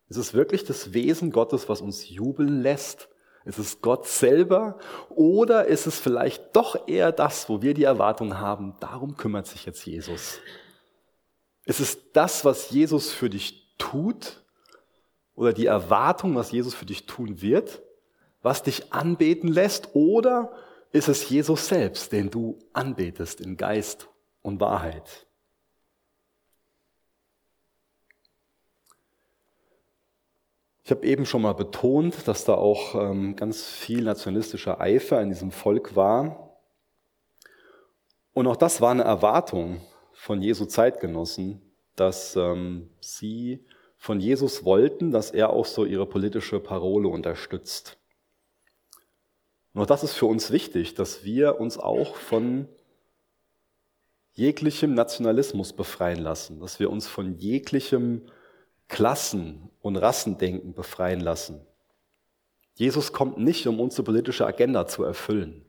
[0.10, 3.10] Ist es wirklich das Wesen Gottes, was uns jubeln lässt?
[3.46, 4.78] Ist es Gott selber?
[5.10, 9.66] Oder ist es vielleicht doch eher das, wo wir die Erwartung haben, darum kümmert sich
[9.66, 10.40] jetzt Jesus?
[11.66, 14.44] Ist es das, was Jesus für dich tut?
[15.36, 17.82] Oder die Erwartung, was Jesus für dich tun wird?
[18.44, 19.96] Was dich anbeten lässt?
[19.96, 20.52] Oder
[20.92, 24.10] ist es Jesus selbst, den du anbetest in Geist
[24.44, 25.26] und Wahrheit?
[30.84, 35.30] Ich habe eben schon mal betont, dass da auch ähm, ganz viel nationalistischer Eifer in
[35.30, 36.60] diesem Volk war.
[38.34, 39.80] Und auch das war eine Erwartung
[40.12, 41.62] von Jesu Zeitgenossen,
[41.96, 47.98] dass ähm, sie von Jesus wollten, dass er auch so ihre politische Parole unterstützt.
[49.74, 52.68] Und auch das ist für uns wichtig, dass wir uns auch von
[54.34, 58.24] jeglichem Nationalismus befreien lassen, dass wir uns von jeglichem
[58.88, 61.62] Klassen- und Rassendenken befreien lassen.
[62.76, 65.66] Jesus kommt nicht, um unsere politische Agenda zu erfüllen.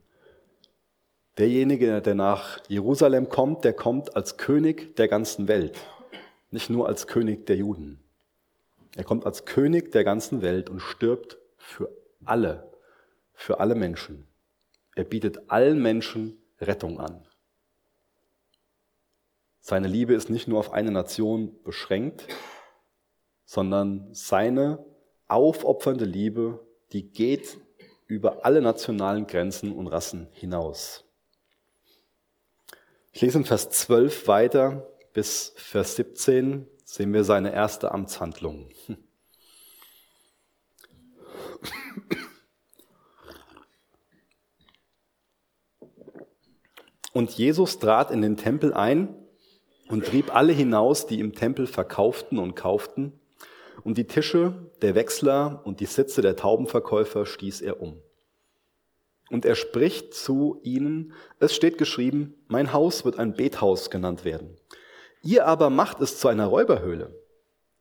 [1.36, 5.78] Derjenige, der nach Jerusalem kommt, der kommt als König der ganzen Welt,
[6.50, 8.00] nicht nur als König der Juden.
[8.96, 11.90] Er kommt als König der ganzen Welt und stirbt für
[12.24, 12.70] alle,
[13.34, 14.26] für alle Menschen.
[14.94, 17.26] Er bietet allen Menschen Rettung an.
[19.60, 22.26] Seine Liebe ist nicht nur auf eine Nation beschränkt,
[23.44, 24.84] sondern seine
[25.26, 27.58] aufopfernde Liebe, die geht
[28.06, 31.04] über alle nationalen Grenzen und Rassen hinaus.
[33.12, 38.68] Ich lese in Vers 12 weiter bis Vers 17 sehen wir seine erste Amtshandlung.
[47.14, 49.14] Und Jesus trat in den Tempel ein
[49.88, 53.12] und trieb alle hinaus, die im Tempel verkauften und kauften,
[53.84, 58.00] und die Tische der Wechsler und die Sitze der Taubenverkäufer stieß er um.
[59.30, 64.56] Und er spricht zu ihnen, es steht geschrieben, mein Haus wird ein Bethaus genannt werden.
[65.22, 67.14] Ihr aber macht es zu einer Räuberhöhle.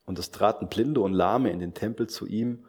[0.05, 2.65] Und es traten Blinde und Lahme in den Tempel zu ihm,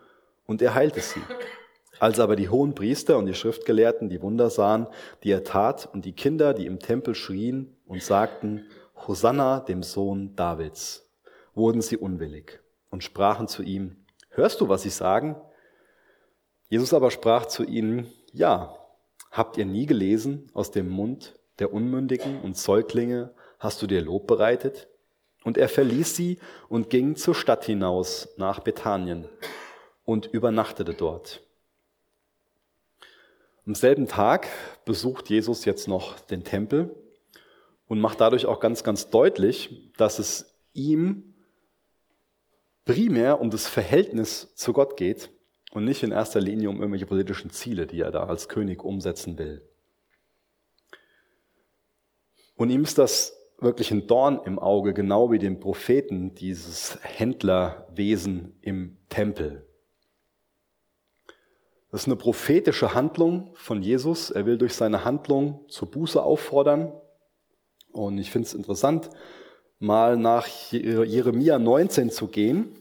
[0.46, 1.20] und er heilte sie.
[1.98, 4.88] Als aber die hohen Priester und die Schriftgelehrten die Wunder sahen,
[5.22, 8.66] die er tat, und die Kinder, die im Tempel schrien und sagten,
[9.06, 11.08] Hosanna dem Sohn Davids,
[11.54, 13.96] wurden sie unwillig und sprachen zu ihm,
[14.30, 15.36] hörst du, was sie sagen?
[16.68, 18.76] Jesus aber sprach zu ihnen, ja,
[19.30, 24.26] habt ihr nie gelesen, aus dem Mund der Unmündigen und Säuglinge hast du dir Lob
[24.26, 24.88] bereitet?
[25.44, 29.28] Und er verließ sie und ging zur Stadt hinaus nach Bethanien
[30.04, 31.42] und übernachtete dort.
[33.66, 34.48] Am selben Tag
[34.84, 36.94] besucht Jesus jetzt noch den Tempel
[37.86, 41.34] und macht dadurch auch ganz, ganz deutlich, dass es ihm
[42.84, 45.30] primär um das Verhältnis zu Gott geht
[45.72, 49.38] und nicht in erster Linie um irgendwelche politischen Ziele, die er da als König umsetzen
[49.38, 49.62] will.
[52.56, 58.58] Und ihm ist das wirklich ein Dorn im Auge, genau wie dem Propheten, dieses Händlerwesen
[58.60, 59.66] im Tempel.
[61.94, 64.32] Das ist eine prophetische Handlung von Jesus.
[64.32, 66.92] Er will durch seine Handlung zur Buße auffordern.
[67.92, 69.10] Und ich finde es interessant,
[69.78, 72.76] mal nach Jeremia 19 zu gehen.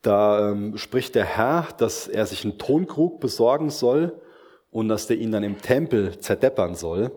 [0.00, 4.18] Da ähm, spricht der Herr, dass er sich einen Tonkrug besorgen soll
[4.70, 7.12] und dass der ihn dann im Tempel zerdeppern soll.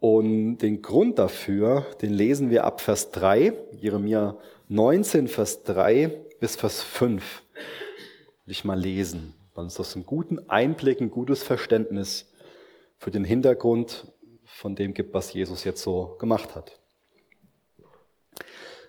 [0.00, 4.36] Und den Grund dafür, den lesen wir ab Vers 3, Jeremia
[4.66, 6.08] 19, Vers 3
[6.40, 7.44] bis Vers 5.
[8.46, 9.32] Will ich mal lesen.
[9.54, 12.30] Dann ist das einen guten Einblick, ein gutes Verständnis
[12.98, 14.12] für den Hintergrund
[14.44, 16.80] von dem gibt, was Jesus jetzt so gemacht hat.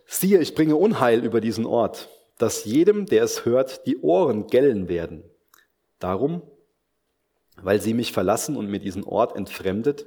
[0.06, 4.88] Siehe, ich bringe Unheil über diesen Ort, dass jedem, der es hört, die Ohren gellen
[4.88, 5.24] werden.
[6.00, 6.42] Darum,
[7.62, 10.06] weil sie mich verlassen und mir diesen Ort entfremdet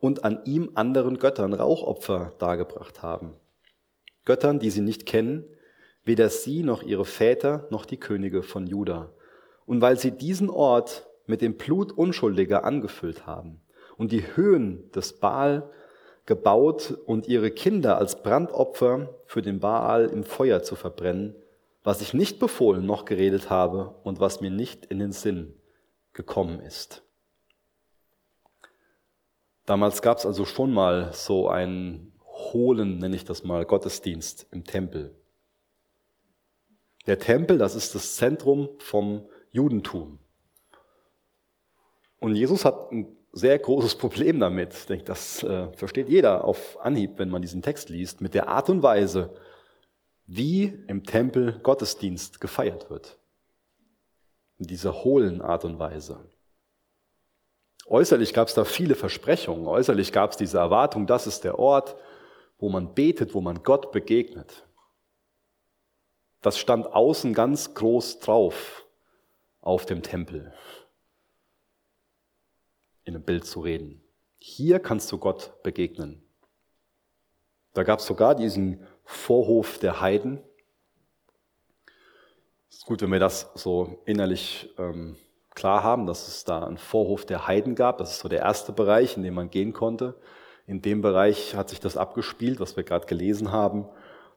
[0.00, 3.34] und an ihm anderen Göttern Rauchopfer dargebracht haben.
[4.24, 5.44] Göttern, die sie nicht kennen,
[6.04, 9.12] weder sie noch ihre Väter noch die Könige von Juda.
[9.68, 13.60] Und weil sie diesen Ort mit dem Blut Unschuldiger angefüllt haben
[13.98, 15.70] und die Höhen des Baal
[16.24, 21.34] gebaut und ihre Kinder als Brandopfer für den Baal im Feuer zu verbrennen,
[21.84, 25.52] was ich nicht befohlen noch geredet habe und was mir nicht in den Sinn
[26.14, 27.02] gekommen ist.
[29.66, 34.64] Damals gab es also schon mal so einen hohlen, nenne ich das mal, Gottesdienst im
[34.64, 35.14] Tempel.
[37.06, 40.18] Der Tempel, das ist das Zentrum vom Judentum.
[42.20, 44.74] Und Jesus hat ein sehr großes Problem damit.
[44.74, 48.48] Ich denke, das äh, versteht jeder auf Anhieb, wenn man diesen Text liest, mit der
[48.48, 49.34] Art und Weise,
[50.26, 53.18] wie im Tempel Gottesdienst gefeiert wird.
[54.58, 56.18] In dieser hohlen Art und Weise.
[57.86, 59.66] Äußerlich gab es da viele Versprechungen.
[59.66, 61.96] Äußerlich gab es diese Erwartung, das ist der Ort,
[62.58, 64.66] wo man betet, wo man Gott begegnet.
[66.42, 68.84] Das stand außen ganz groß drauf
[69.60, 70.52] auf dem Tempel.
[73.04, 74.02] In einem Bild zu reden.
[74.38, 76.22] Hier kannst du Gott begegnen.
[77.74, 80.42] Da gab es sogar diesen Vorhof der Heiden.
[82.70, 85.16] Es ist gut, wenn wir das so innerlich ähm,
[85.54, 87.98] klar haben, dass es da einen Vorhof der Heiden gab.
[87.98, 90.14] Das ist so der erste Bereich, in dem man gehen konnte.
[90.66, 93.88] In dem Bereich hat sich das abgespielt, was wir gerade gelesen haben.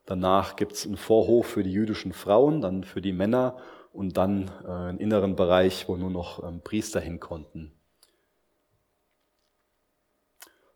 [0.05, 3.57] Danach gibt es einen Vorhof für die jüdischen Frauen, dann für die Männer
[3.91, 7.71] und dann äh, einen inneren Bereich, wo nur noch ähm, Priester hin konnten.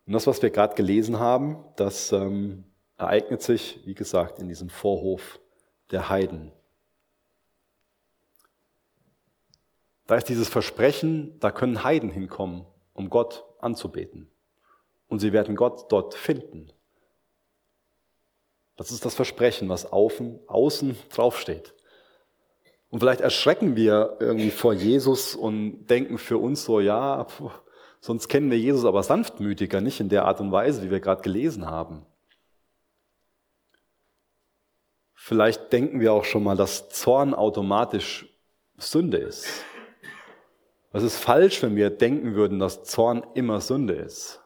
[0.06, 2.64] Und das, was wir gerade gelesen haben, das ähm,
[2.96, 5.40] ereignet sich, wie gesagt, in diesem Vorhof
[5.90, 6.52] der Heiden.
[10.06, 14.30] Da ist dieses Versprechen, da können Heiden hinkommen, um Gott anzubeten.
[15.08, 16.70] Und sie werden Gott dort finden.
[18.76, 21.74] Das ist das Versprechen, was außen, außen draufsteht.
[22.90, 27.50] Und vielleicht erschrecken wir irgendwie vor Jesus und denken für uns so, ja, puh,
[28.00, 31.22] sonst kennen wir Jesus aber sanftmütiger, nicht in der Art und Weise, wie wir gerade
[31.22, 32.06] gelesen haben.
[35.14, 38.26] Vielleicht denken wir auch schon mal, dass Zorn automatisch
[38.78, 39.64] Sünde ist.
[40.92, 44.40] Es ist falsch, wenn wir denken würden, dass Zorn immer Sünde ist.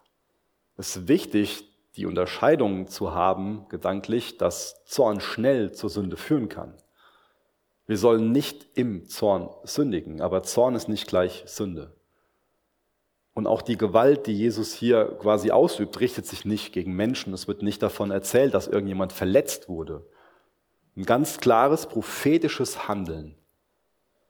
[0.77, 1.65] Es ist wichtig,
[1.97, 6.75] die Unterscheidung zu haben, gedanklich, dass Zorn schnell zur Sünde führen kann.
[7.91, 11.93] Wir sollen nicht im Zorn sündigen, aber Zorn ist nicht gleich Sünde.
[13.35, 17.33] Und auch die Gewalt, die Jesus hier quasi ausübt, richtet sich nicht gegen Menschen.
[17.33, 20.07] Es wird nicht davon erzählt, dass irgendjemand verletzt wurde.
[20.97, 23.35] Ein ganz klares prophetisches Handeln.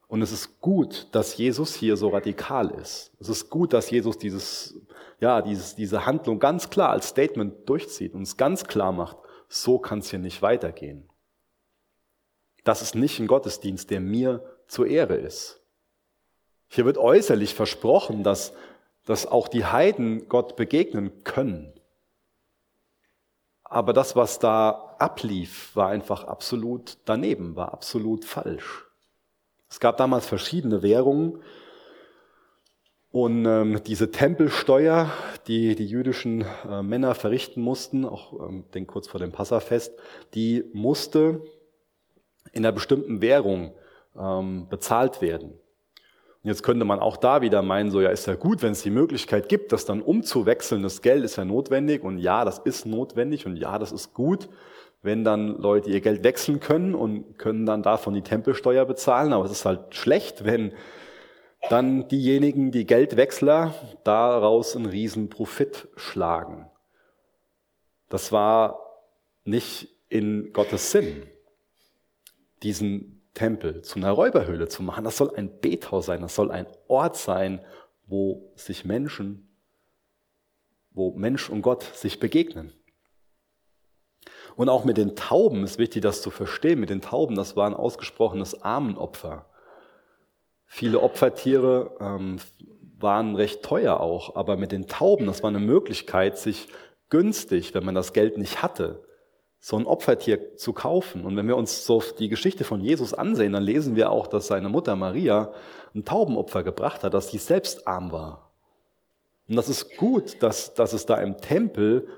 [0.09, 3.13] Und es ist gut, dass Jesus hier so radikal ist.
[3.21, 4.81] Es ist gut, dass Jesus dieses,
[5.21, 9.19] ja, dieses, diese Handlung ganz klar als Statement durchzieht und es ganz klar macht,
[9.51, 11.10] so kann es hier nicht weitergehen.
[12.65, 15.61] Das ist nicht ein Gottesdienst, der mir zur Ehre ist.
[16.69, 18.53] Hier wird äußerlich versprochen, dass,
[19.05, 21.73] dass auch die Heiden Gott begegnen können.
[23.65, 28.87] Aber das, was da ablief, war einfach absolut daneben, war absolut falsch.
[29.69, 31.43] Es gab damals verschiedene Währungen
[33.13, 35.11] und ähm, diese Tempelsteuer,
[35.49, 39.93] die die jüdischen äh, Männer verrichten mussten, auch ähm, den kurz vor dem Passafest,
[40.35, 41.43] die musste
[42.53, 43.73] in einer bestimmten Währung
[44.19, 45.51] ähm, bezahlt werden.
[46.43, 48.83] Und jetzt könnte man auch da wieder meinen, so ja, ist ja gut, wenn es
[48.83, 50.83] die Möglichkeit gibt, das dann umzuwechseln.
[50.83, 54.49] Das Geld ist ja notwendig und ja, das ist notwendig und ja, das ist gut
[55.03, 59.33] wenn dann Leute ihr Geld wechseln können und können dann davon die Tempelsteuer bezahlen.
[59.33, 60.73] Aber es ist halt schlecht, wenn
[61.69, 63.75] dann diejenigen, die Geldwechsler,
[64.05, 66.71] daraus einen riesen Profit schlagen.
[68.09, 68.81] Das war
[69.45, 71.27] nicht in Gottes Sinn,
[72.63, 75.05] diesen Tempel zu einer Räuberhöhle zu machen.
[75.05, 77.61] Das soll ein Bethaus sein, das soll ein Ort sein,
[78.07, 79.49] wo sich Menschen,
[80.91, 82.73] wo Mensch und Gott sich begegnen.
[84.57, 86.81] Und auch mit den Tauben ist wichtig, das zu verstehen.
[86.81, 89.47] Mit den Tauben, das war ein ausgesprochenes Armenopfer.
[90.67, 92.39] Viele Opfertiere ähm,
[92.99, 96.69] waren recht teuer auch, aber mit den Tauben, das war eine Möglichkeit, sich
[97.09, 99.03] günstig, wenn man das Geld nicht hatte,
[99.61, 101.25] so ein Opfertier zu kaufen.
[101.27, 104.47] Und wenn wir uns so die Geschichte von Jesus ansehen, dann lesen wir auch, dass
[104.47, 105.53] seine Mutter Maria
[105.95, 108.51] ein Taubenopfer gebracht hat, dass sie selbst arm war.
[109.49, 112.09] Und das ist gut, dass, dass es da im Tempel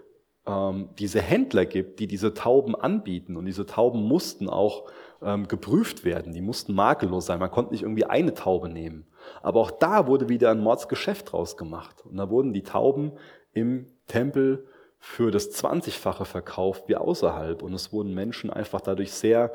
[0.47, 3.37] ähm, diese Händler gibt, die diese Tauben anbieten.
[3.37, 4.89] Und diese Tauben mussten auch
[5.21, 6.33] ähm, geprüft werden.
[6.33, 7.41] Die mussten makellos sein.
[7.41, 9.07] Man konnte nicht irgendwie eine Taube nehmen.
[9.43, 12.05] Aber auch da wurde wieder ein Mordsgeschäft draus gemacht.
[12.05, 13.13] Und da wurden die Tauben
[13.53, 14.67] im Tempel
[15.05, 17.63] für das Zwanzigfache verkauft wie außerhalb.
[17.63, 19.53] Und es wurden Menschen einfach dadurch sehr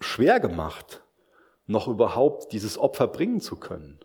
[0.00, 1.02] schwer gemacht,
[1.66, 4.00] noch überhaupt dieses Opfer bringen zu können,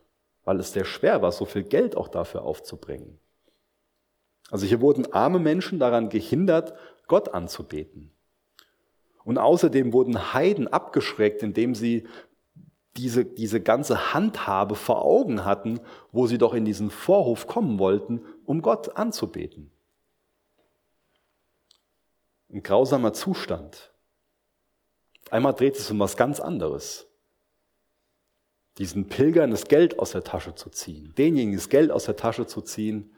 [0.46, 3.20] weil es sehr schwer war, so viel Geld auch dafür aufzubringen.
[4.50, 6.74] Also hier wurden arme Menschen daran gehindert,
[7.08, 8.14] Gott anzubeten.
[9.26, 12.08] Und außerdem wurden Heiden abgeschreckt, indem sie
[12.96, 15.82] diese, diese ganze Handhabe vor Augen hatten,
[16.14, 19.70] wo sie doch in diesen Vorhof kommen wollten, um Gott anzubeten.
[22.50, 23.92] Ein grausamer Zustand.
[25.30, 27.08] Einmal dreht es um was ganz anderes.
[28.78, 32.46] Diesen Pilgern das Geld aus der Tasche zu ziehen, denjenigen das Geld aus der Tasche
[32.46, 33.16] zu ziehen,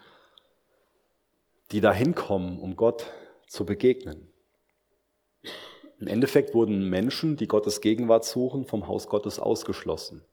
[1.72, 3.06] die da hinkommen, um Gott
[3.48, 4.32] zu begegnen.
[6.00, 10.24] Im Endeffekt wurden Menschen, die Gottes Gegenwart suchen, vom Haus Gottes ausgeschlossen.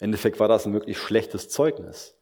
[0.00, 2.17] Im Endeffekt war das ein wirklich schlechtes Zeugnis.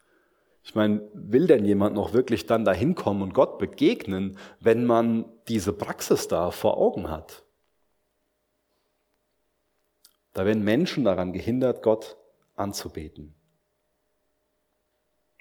[0.67, 5.25] Ich meine, will denn jemand noch wirklich dann dahin kommen und Gott begegnen, wenn man
[5.47, 7.45] diese Praxis da vor Augen hat?
[10.33, 12.17] Da werden Menschen daran gehindert, Gott
[12.57, 13.33] anzubeten.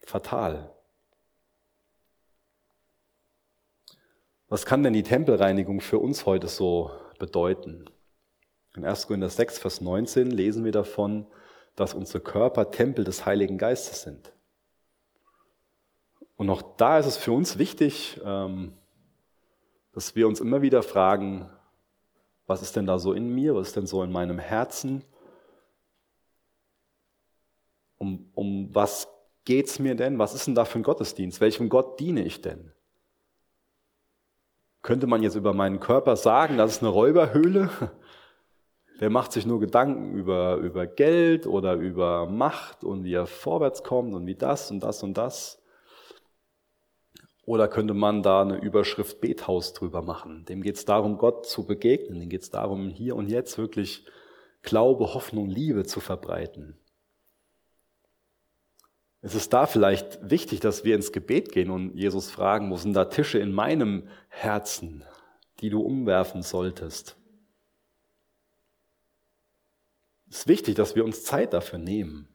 [0.05, 0.71] Fatal.
[4.47, 7.85] Was kann denn die Tempelreinigung für uns heute so bedeuten?
[8.75, 9.07] In 1.
[9.07, 11.25] Korinther 6, Vers 19 lesen wir davon,
[11.75, 14.34] dass unsere Körper Tempel des Heiligen Geistes sind.
[16.37, 18.73] Und auch da ist es für uns wichtig, ähm,
[19.93, 21.49] dass wir uns immer wieder fragen,
[22.47, 25.03] was ist denn da so in mir, was ist denn so in meinem Herzen?
[27.97, 29.07] Um, um was
[29.45, 30.19] geht's mir denn?
[30.19, 31.39] Was ist denn da für ein Gottesdienst?
[31.39, 32.71] Welchem Gott diene ich denn?
[34.81, 37.69] Könnte man jetzt über meinen Körper sagen, das ist eine Räuberhöhle?
[38.99, 43.83] Der macht sich nur Gedanken über, über Geld oder über Macht und wie er vorwärts
[43.83, 45.61] kommt und wie das und das und das.
[47.45, 50.45] Oder könnte man da eine Überschrift Bethaus drüber machen?
[50.45, 52.19] Dem geht es darum, Gott zu begegnen.
[52.19, 54.05] Dem geht es darum, hier und jetzt wirklich
[54.63, 56.75] Glaube, Hoffnung, Liebe zu verbreiten.
[59.21, 62.93] Es ist da vielleicht wichtig, dass wir ins Gebet gehen und Jesus fragen, wo sind
[62.93, 65.03] da Tische in meinem Herzen,
[65.59, 67.15] die du umwerfen solltest?
[70.29, 72.27] Es ist wichtig, dass wir uns Zeit dafür nehmen.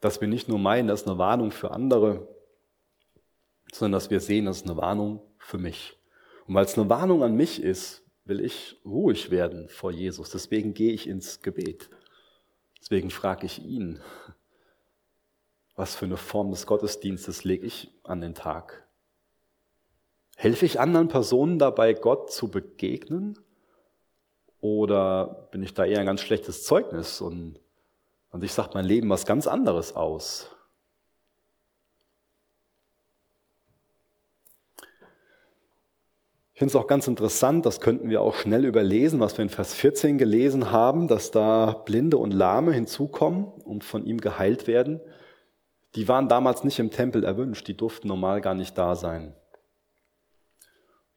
[0.00, 2.28] Dass wir nicht nur meinen, das ist eine Warnung für andere,
[3.72, 5.96] sondern dass wir sehen, das ist eine Warnung für mich.
[6.46, 10.30] Und weil es eine Warnung an mich ist, will ich ruhig werden vor Jesus.
[10.30, 11.90] Deswegen gehe ich ins Gebet.
[12.80, 14.00] Deswegen frage ich ihn,
[15.76, 18.86] was für eine Form des Gottesdienstes lege ich an den Tag?
[20.36, 23.38] Helfe ich anderen Personen dabei, Gott zu begegnen?
[24.60, 27.60] Oder bin ich da eher ein ganz schlechtes Zeugnis und,
[28.30, 30.50] und ich sage mein Leben was ganz anderes aus?
[36.58, 39.48] Ich finde es auch ganz interessant, das könnten wir auch schnell überlesen, was wir in
[39.48, 45.00] Vers 14 gelesen haben, dass da Blinde und Lahme hinzukommen und von ihm geheilt werden.
[45.94, 49.36] Die waren damals nicht im Tempel erwünscht, die durften normal gar nicht da sein.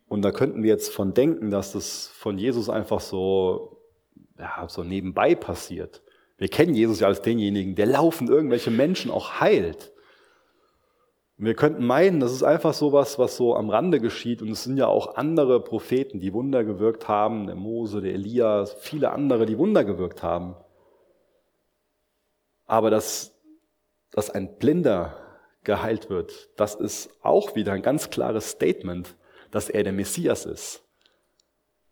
[0.08, 3.82] Und da könnten wir jetzt von denken, dass das von Jesus einfach so,
[4.38, 6.04] ja, so nebenbei passiert.
[6.38, 9.91] Wir kennen Jesus ja als denjenigen, der laufend irgendwelche Menschen auch heilt.
[11.42, 14.44] Und wir könnten meinen, das ist einfach sowas, was so am Rande geschieht.
[14.44, 18.68] Und es sind ja auch andere Propheten, die Wunder gewirkt haben, der Mose, der Elia,
[18.68, 20.56] viele andere, die Wunder gewirkt haben.
[22.68, 23.36] Aber dass,
[24.12, 25.18] dass ein Blinder
[25.64, 29.16] geheilt wird, das ist auch wieder ein ganz klares Statement,
[29.50, 30.84] dass er der Messias ist.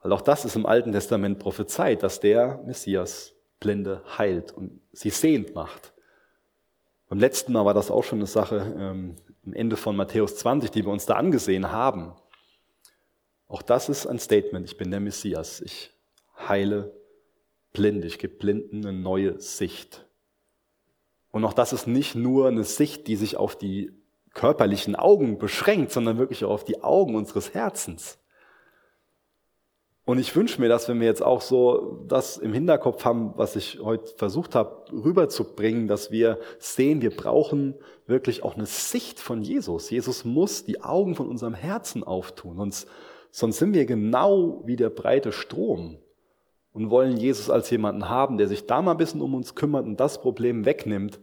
[0.04, 5.10] Weil auch das ist im Alten Testament prophezeit, dass der Messias Blinde heilt und sie
[5.10, 5.91] sehend macht.
[7.10, 10.70] Beim letzten Mal war das auch schon eine Sache, ähm, am Ende von Matthäus 20,
[10.70, 12.14] die wir uns da angesehen haben.
[13.47, 14.68] Auch das ist ein Statement.
[14.68, 15.60] Ich bin der Messias.
[15.60, 15.91] Ich
[16.38, 16.95] heile
[17.74, 18.05] Blinde.
[18.05, 20.05] Ich gebe Blinden eine neue Sicht.
[21.32, 23.91] Und auch das ist nicht nur eine Sicht, die sich auf die
[24.36, 28.20] körperlichen Augen beschränkt, sondern wirklich auch auf die Augen unseres Herzens.
[30.10, 33.55] Und ich wünsche mir, dass wenn wir jetzt auch so das im Hinterkopf haben, was
[33.55, 37.76] ich heute versucht habe rüberzubringen, dass wir sehen, wir brauchen
[38.07, 39.91] wirklich auch eine Sicht von Jesus.
[39.91, 42.88] Jesus muss die Augen von unserem Herzen auftun, sonst,
[43.30, 45.99] sonst sind wir genau wie der breite Strom
[46.74, 49.86] und wollen Jesus als jemanden haben, der sich da mal ein bisschen um uns kümmert
[49.86, 51.20] und das Problem wegnimmt.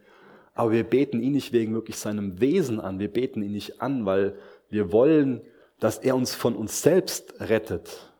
[0.54, 3.00] Aber wir beten ihn nicht wegen wirklich seinem Wesen an.
[3.00, 4.36] Wir beten ihn nicht an, weil
[4.70, 5.40] wir wollen,
[5.80, 8.12] dass er uns von uns selbst rettet.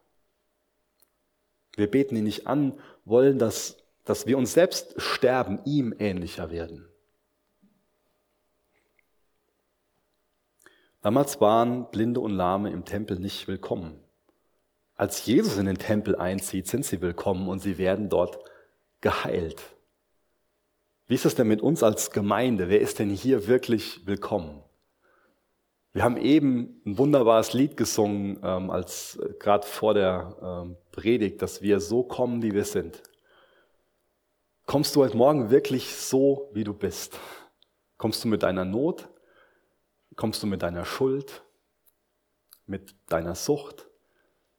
[1.76, 6.88] Wir beten ihn nicht an, wollen, dass, dass wir uns selbst sterben, ihm ähnlicher werden.
[11.02, 14.00] Damals waren Blinde und Lahme im Tempel nicht willkommen.
[14.96, 18.38] Als Jesus in den Tempel einzieht, sind sie willkommen und sie werden dort
[19.02, 19.62] geheilt.
[21.06, 22.68] Wie ist es denn mit uns als Gemeinde?
[22.68, 24.62] Wer ist denn hier wirklich willkommen?
[25.96, 31.40] Wir haben eben ein wunderbares Lied gesungen, ähm, als äh, gerade vor der ähm, Predigt,
[31.40, 33.02] dass wir so kommen, wie wir sind.
[34.66, 37.18] Kommst du heute Morgen wirklich so, wie du bist?
[37.96, 39.08] Kommst du mit deiner Not?
[40.16, 41.42] Kommst du mit deiner Schuld?
[42.66, 43.88] Mit deiner Sucht?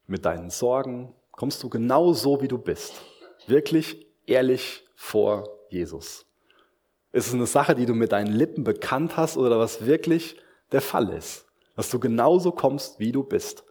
[0.07, 1.13] Mit deinen Sorgen?
[1.29, 2.99] Kommst du genau so, wie du bist?
[3.45, 6.25] Wirklich ehrlich vor Jesus?
[7.11, 10.37] Ist es eine Sache, die du mit deinen Lippen bekannt hast oder was wirklich
[10.71, 11.45] der Fall ist?
[11.75, 13.63] Dass du genauso kommst, wie du bist.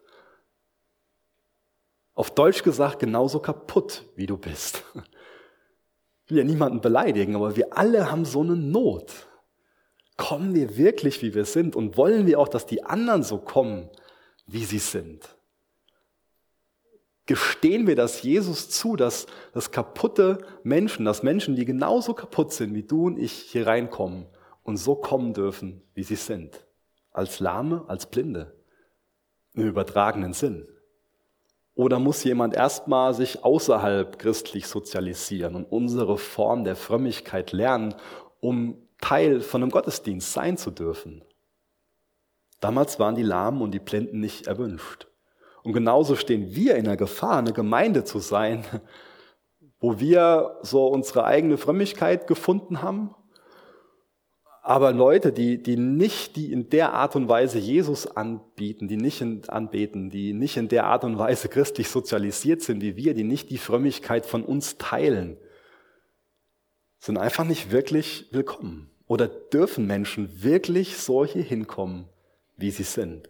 [2.13, 4.83] Auf Deutsch gesagt, genauso kaputt, wie du bist.
[6.25, 9.13] Ich will ja niemanden beleidigen, aber wir alle haben so eine Not.
[10.17, 11.73] Kommen wir wirklich, wie wir sind?
[11.73, 13.89] Und wollen wir auch, dass die anderen so kommen,
[14.45, 15.37] wie sie sind?
[17.27, 22.73] Gestehen wir das Jesus zu, dass, dass kaputte Menschen, dass Menschen, die genauso kaputt sind
[22.73, 24.25] wie du und ich, hier reinkommen
[24.63, 26.66] und so kommen dürfen, wie sie sind.
[27.17, 28.53] Als Lahme, als Blinde.
[29.55, 30.67] Im übertragenen Sinn.
[31.73, 37.95] Oder muss jemand erstmal sich außerhalb christlich sozialisieren und unsere Form der Frömmigkeit lernen,
[38.39, 41.23] um Teil von einem Gottesdienst sein zu dürfen?
[42.59, 45.07] Damals waren die Lahmen und die Blinden nicht erwünscht.
[45.63, 48.63] Und genauso stehen wir in der Gefahr, eine Gemeinde zu sein,
[49.79, 53.15] wo wir so unsere eigene Frömmigkeit gefunden haben,
[54.67, 59.21] aber Leute, die, die nicht, die in der Art und Weise Jesus anbieten, die nicht
[59.21, 63.23] in, anbeten, die nicht in der Art und Weise christlich sozialisiert sind wie wir, die
[63.23, 65.37] nicht die Frömmigkeit von uns teilen,
[66.99, 68.89] sind einfach nicht wirklich willkommen.
[69.07, 72.09] Oder dürfen Menschen wirklich so hier hinkommen,
[72.57, 73.29] wie sie sind?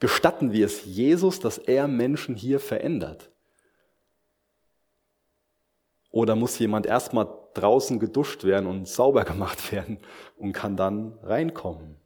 [0.00, 3.30] Gestatten wir es Jesus, dass er Menschen hier verändert?
[6.10, 9.98] Oder muss jemand erstmal draußen geduscht werden und sauber gemacht werden
[10.36, 11.96] und kann dann reinkommen?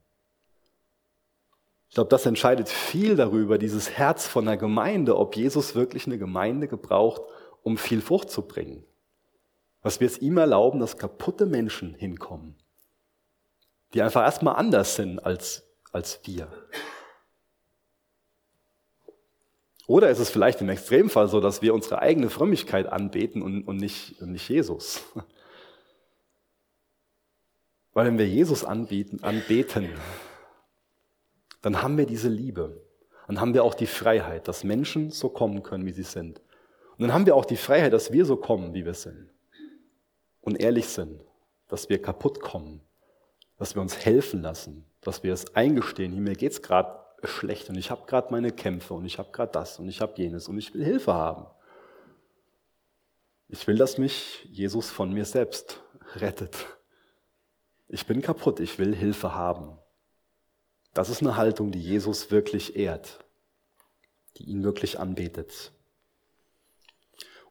[1.88, 6.18] Ich glaube, das entscheidet viel darüber, dieses Herz von der Gemeinde, ob Jesus wirklich eine
[6.18, 7.22] Gemeinde gebraucht,
[7.62, 8.84] um viel Frucht zu bringen.
[9.82, 12.56] Was wir es ihm erlauben, dass kaputte Menschen hinkommen,
[13.94, 16.52] die einfach erstmal anders sind als, als wir.
[19.86, 23.78] Oder ist es vielleicht im Extremfall so, dass wir unsere eigene Frömmigkeit anbeten und, und,
[23.78, 25.02] nicht, und nicht Jesus?
[27.92, 29.90] Weil wenn wir Jesus anbieten, anbeten,
[31.62, 32.82] dann haben wir diese Liebe.
[33.26, 36.40] Dann haben wir auch die Freiheit, dass Menschen so kommen können, wie sie sind.
[36.96, 39.30] Und dann haben wir auch die Freiheit, dass wir so kommen, wie wir sind.
[40.40, 41.20] Und ehrlich sind,
[41.68, 42.80] dass wir kaputt kommen,
[43.58, 47.76] dass wir uns helfen lassen, dass wir es eingestehen, hier, mir geht's gerade schlecht und
[47.76, 50.56] ich habe gerade meine Kämpfe und ich habe gerade das und ich habe jenes und
[50.58, 51.46] ich will Hilfe haben.
[53.48, 55.82] Ich will, dass mich Jesus von mir selbst
[56.16, 56.56] rettet.
[57.88, 59.78] Ich bin kaputt, ich will Hilfe haben.
[60.94, 63.18] Das ist eine Haltung, die Jesus wirklich ehrt,
[64.36, 65.72] die ihn wirklich anbetet.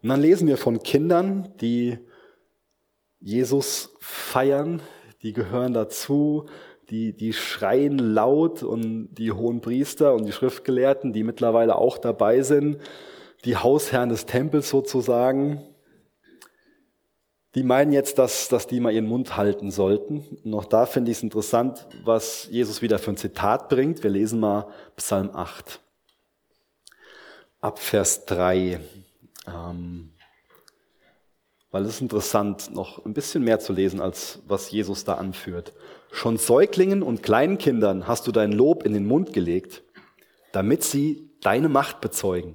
[0.01, 1.97] Und dann lesen wir von Kindern, die
[3.19, 4.81] Jesus feiern,
[5.23, 6.47] die gehören dazu,
[6.89, 12.43] die, die schreien laut und die hohen Priester und die Schriftgelehrten, die mittlerweile auch dabei
[12.43, 12.77] sind,
[13.43, 15.63] die Hausherren des Tempels sozusagen,
[17.57, 20.23] die meinen jetzt, dass, dass die mal ihren Mund halten sollten.
[20.53, 24.03] Auch da finde ich es interessant, was Jesus wieder für ein Zitat bringt.
[24.03, 25.79] Wir lesen mal Psalm 8.
[27.59, 28.79] Ab Vers 3.
[29.47, 30.11] Ähm,
[31.71, 35.73] weil es ist interessant, noch ein bisschen mehr zu lesen, als was Jesus da anführt.
[36.11, 39.81] Schon Säuglingen und kleinen Kindern hast du dein Lob in den Mund gelegt,
[40.51, 42.53] damit sie deine Macht bezeugen.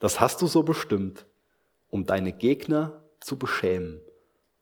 [0.00, 1.24] Das hast du so bestimmt,
[1.88, 4.02] um deine Gegner zu beschämen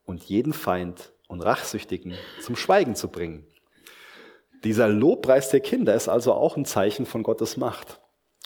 [0.07, 3.47] und jeden Feind und Rachsüchtigen zum Schweigen zu bringen.
[4.65, 8.01] Dieser Lobpreis der Kinder ist also auch ein Zeichen von Gottes Macht.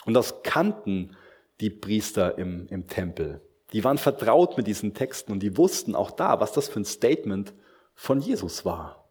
[0.05, 1.15] Und das kannten
[1.61, 3.41] die Priester im, im Tempel.
[3.71, 6.85] Die waren vertraut mit diesen Texten und die wussten auch da, was das für ein
[6.85, 7.53] Statement
[7.93, 9.07] von Jesus war.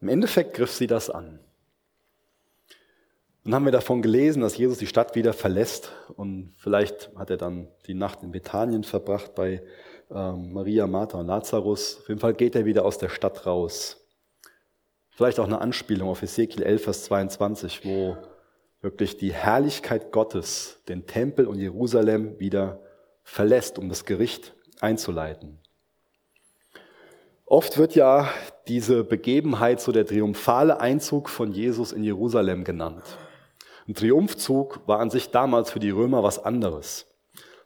[0.00, 1.40] Im Endeffekt griff sie das an.
[3.42, 7.36] Dann haben wir davon gelesen, dass Jesus die Stadt wieder verlässt und vielleicht hat er
[7.36, 9.62] dann die Nacht in Bethanien verbracht bei
[10.10, 11.98] ähm, Maria, Martha und Lazarus.
[12.00, 14.00] Auf jeden Fall geht er wieder aus der Stadt raus.
[15.10, 18.16] Vielleicht auch eine Anspielung auf Ezekiel 11, Vers 22, wo
[18.80, 22.80] wirklich die Herrlichkeit Gottes den Tempel und Jerusalem wieder
[23.22, 25.60] verlässt, um das Gericht einzuleiten.
[27.46, 28.28] Oft wird ja
[28.68, 33.04] diese Begebenheit so der triumphale Einzug von Jesus in Jerusalem genannt.
[33.86, 37.06] Ein Triumphzug war an sich damals für die Römer was anderes.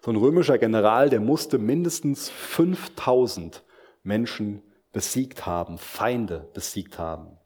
[0.08, 3.62] So ein römischer General, der musste mindestens 5000
[4.02, 7.36] Menschen besiegt haben, Feinde besiegt haben.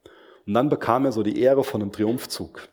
[0.46, 2.68] Und dann bekam er so die Ehre von einem Triumphzug.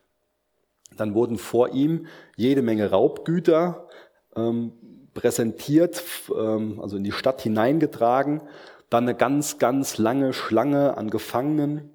[0.96, 3.88] Dann wurden vor ihm jede Menge Raubgüter
[4.36, 4.74] ähm,
[5.12, 6.04] präsentiert,
[6.38, 8.42] ähm, also in die Stadt hineingetragen.
[8.90, 11.90] Dann eine ganz, ganz lange Schlange an Gefangenen,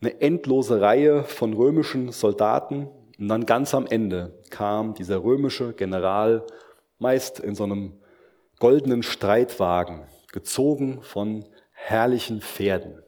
[0.00, 2.88] eine endlose Reihe von römischen Soldaten.
[3.18, 6.46] Und dann ganz am Ende kam dieser römische General,
[7.00, 8.00] meist in so einem
[8.58, 13.02] goldenen Streitwagen, gezogen von herrlichen Pferden.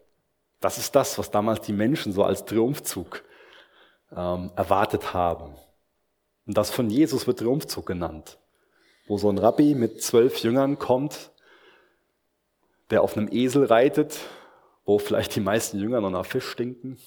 [0.61, 3.23] Das ist das, was damals die Menschen so als Triumphzug
[4.17, 5.55] ähm, erwartet haben.
[6.47, 8.39] Und das von Jesus wird Triumphzug genannt,
[9.07, 11.31] wo so ein Rabbi mit zwölf Jüngern kommt,
[12.91, 14.19] der auf einem Esel reitet,
[14.85, 16.99] wo vielleicht die meisten Jünger noch nach Fisch stinken.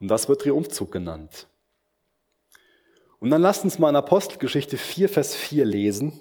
[0.00, 1.46] Und das wird Triumphzug genannt.
[3.20, 6.12] Und dann lasst uns mal in Apostelgeschichte 4, Vers 4 lesen.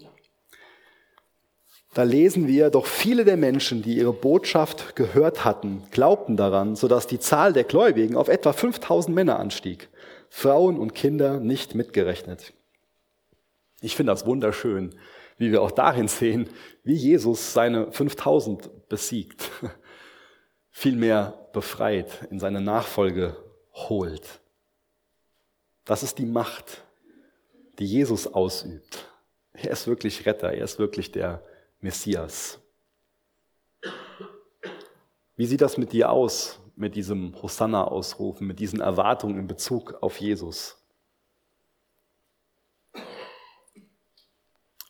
[1.93, 7.07] Da lesen wir, doch viele der Menschen, die ihre Botschaft gehört hatten, glaubten daran, sodass
[7.07, 9.89] die Zahl der Gläubigen auf etwa 5000 Männer anstieg,
[10.29, 12.53] Frauen und Kinder nicht mitgerechnet.
[13.79, 14.95] Ich finde das wunderschön,
[15.37, 16.49] wie wir auch darin sehen,
[16.83, 19.49] wie Jesus seine 5000 besiegt,
[20.71, 23.37] vielmehr befreit, in seine Nachfolge
[23.73, 24.41] holt.
[25.85, 26.84] Das ist die Macht,
[27.79, 29.11] die Jesus ausübt.
[29.53, 31.43] Er ist wirklich Retter, er ist wirklich der
[31.79, 32.59] Messias.
[35.35, 40.19] Wie sieht das mit dir aus, mit diesem Hosanna-Ausrufen, mit diesen Erwartungen in Bezug auf
[40.19, 40.77] Jesus?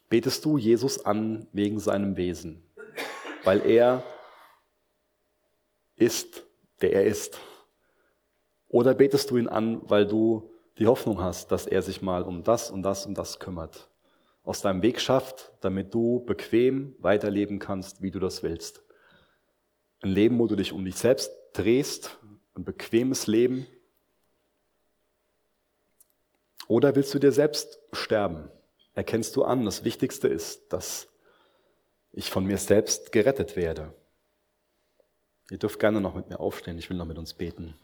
[0.07, 2.63] Betest du Jesus an wegen seinem Wesen,
[3.43, 4.03] weil er
[5.95, 6.43] ist,
[6.81, 7.39] der er ist?
[8.67, 12.43] Oder betest du ihn an, weil du die Hoffnung hast, dass er sich mal um
[12.43, 13.89] das und das und das kümmert,
[14.43, 18.83] aus deinem Weg schafft, damit du bequem weiterleben kannst, wie du das willst?
[20.01, 22.17] Ein Leben, wo du dich um dich selbst drehst,
[22.55, 23.65] ein bequemes Leben.
[26.67, 28.49] Oder willst du dir selbst sterben?
[28.95, 31.07] erkennst du an, das Wichtigste ist, dass
[32.13, 33.93] ich von mir selbst gerettet werde.
[35.51, 37.75] Ihr dürft gerne noch mit mir aufstehen, ich will noch mit uns beten.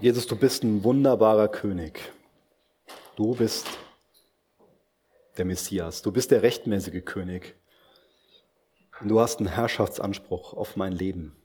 [0.00, 2.12] Jesus, du bist ein wunderbarer König.
[3.16, 3.66] Du bist
[5.36, 6.02] der Messias.
[6.02, 7.56] Du bist der rechtmäßige König.
[9.00, 11.36] Und du hast einen Herrschaftsanspruch auf mein Leben.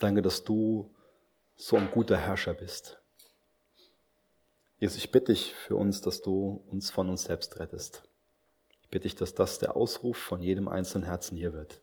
[0.00, 0.92] Danke, dass du
[1.56, 3.00] so ein guter Herrscher bist.
[4.78, 8.02] Jesus, ich bitte dich für uns, dass du uns von uns selbst rettest.
[8.82, 11.80] Ich bitte dich, dass das der Ausruf von jedem einzelnen Herzen hier wird.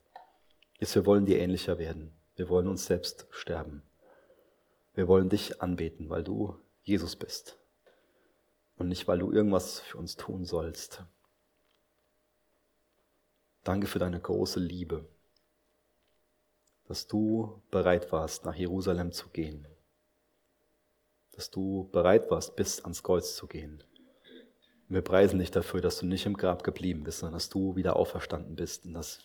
[0.80, 2.14] Jesus, wir wollen dir ähnlicher werden.
[2.36, 3.84] Wir wollen uns selbst sterben.
[4.96, 7.58] Wir wollen dich anbeten, weil du Jesus bist.
[8.78, 11.04] Und nicht, weil du irgendwas für uns tun sollst.
[13.64, 15.06] Danke für deine große Liebe,
[16.88, 19.68] dass du bereit warst, nach Jerusalem zu gehen,
[21.32, 23.84] dass du bereit warst, bis ans Kreuz zu gehen.
[24.90, 27.96] wir preisen dich dafür, dass du nicht im Grab geblieben bist, sondern dass du wieder
[27.96, 29.20] auferstanden bist und dass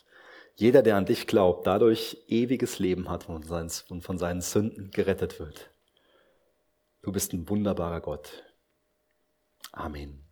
[0.58, 5.70] jeder, der an dich glaubt, dadurch ewiges Leben hat und von seinen Sünden gerettet wird.
[7.00, 8.42] Du bist ein wunderbarer Gott.
[9.70, 10.27] Amen.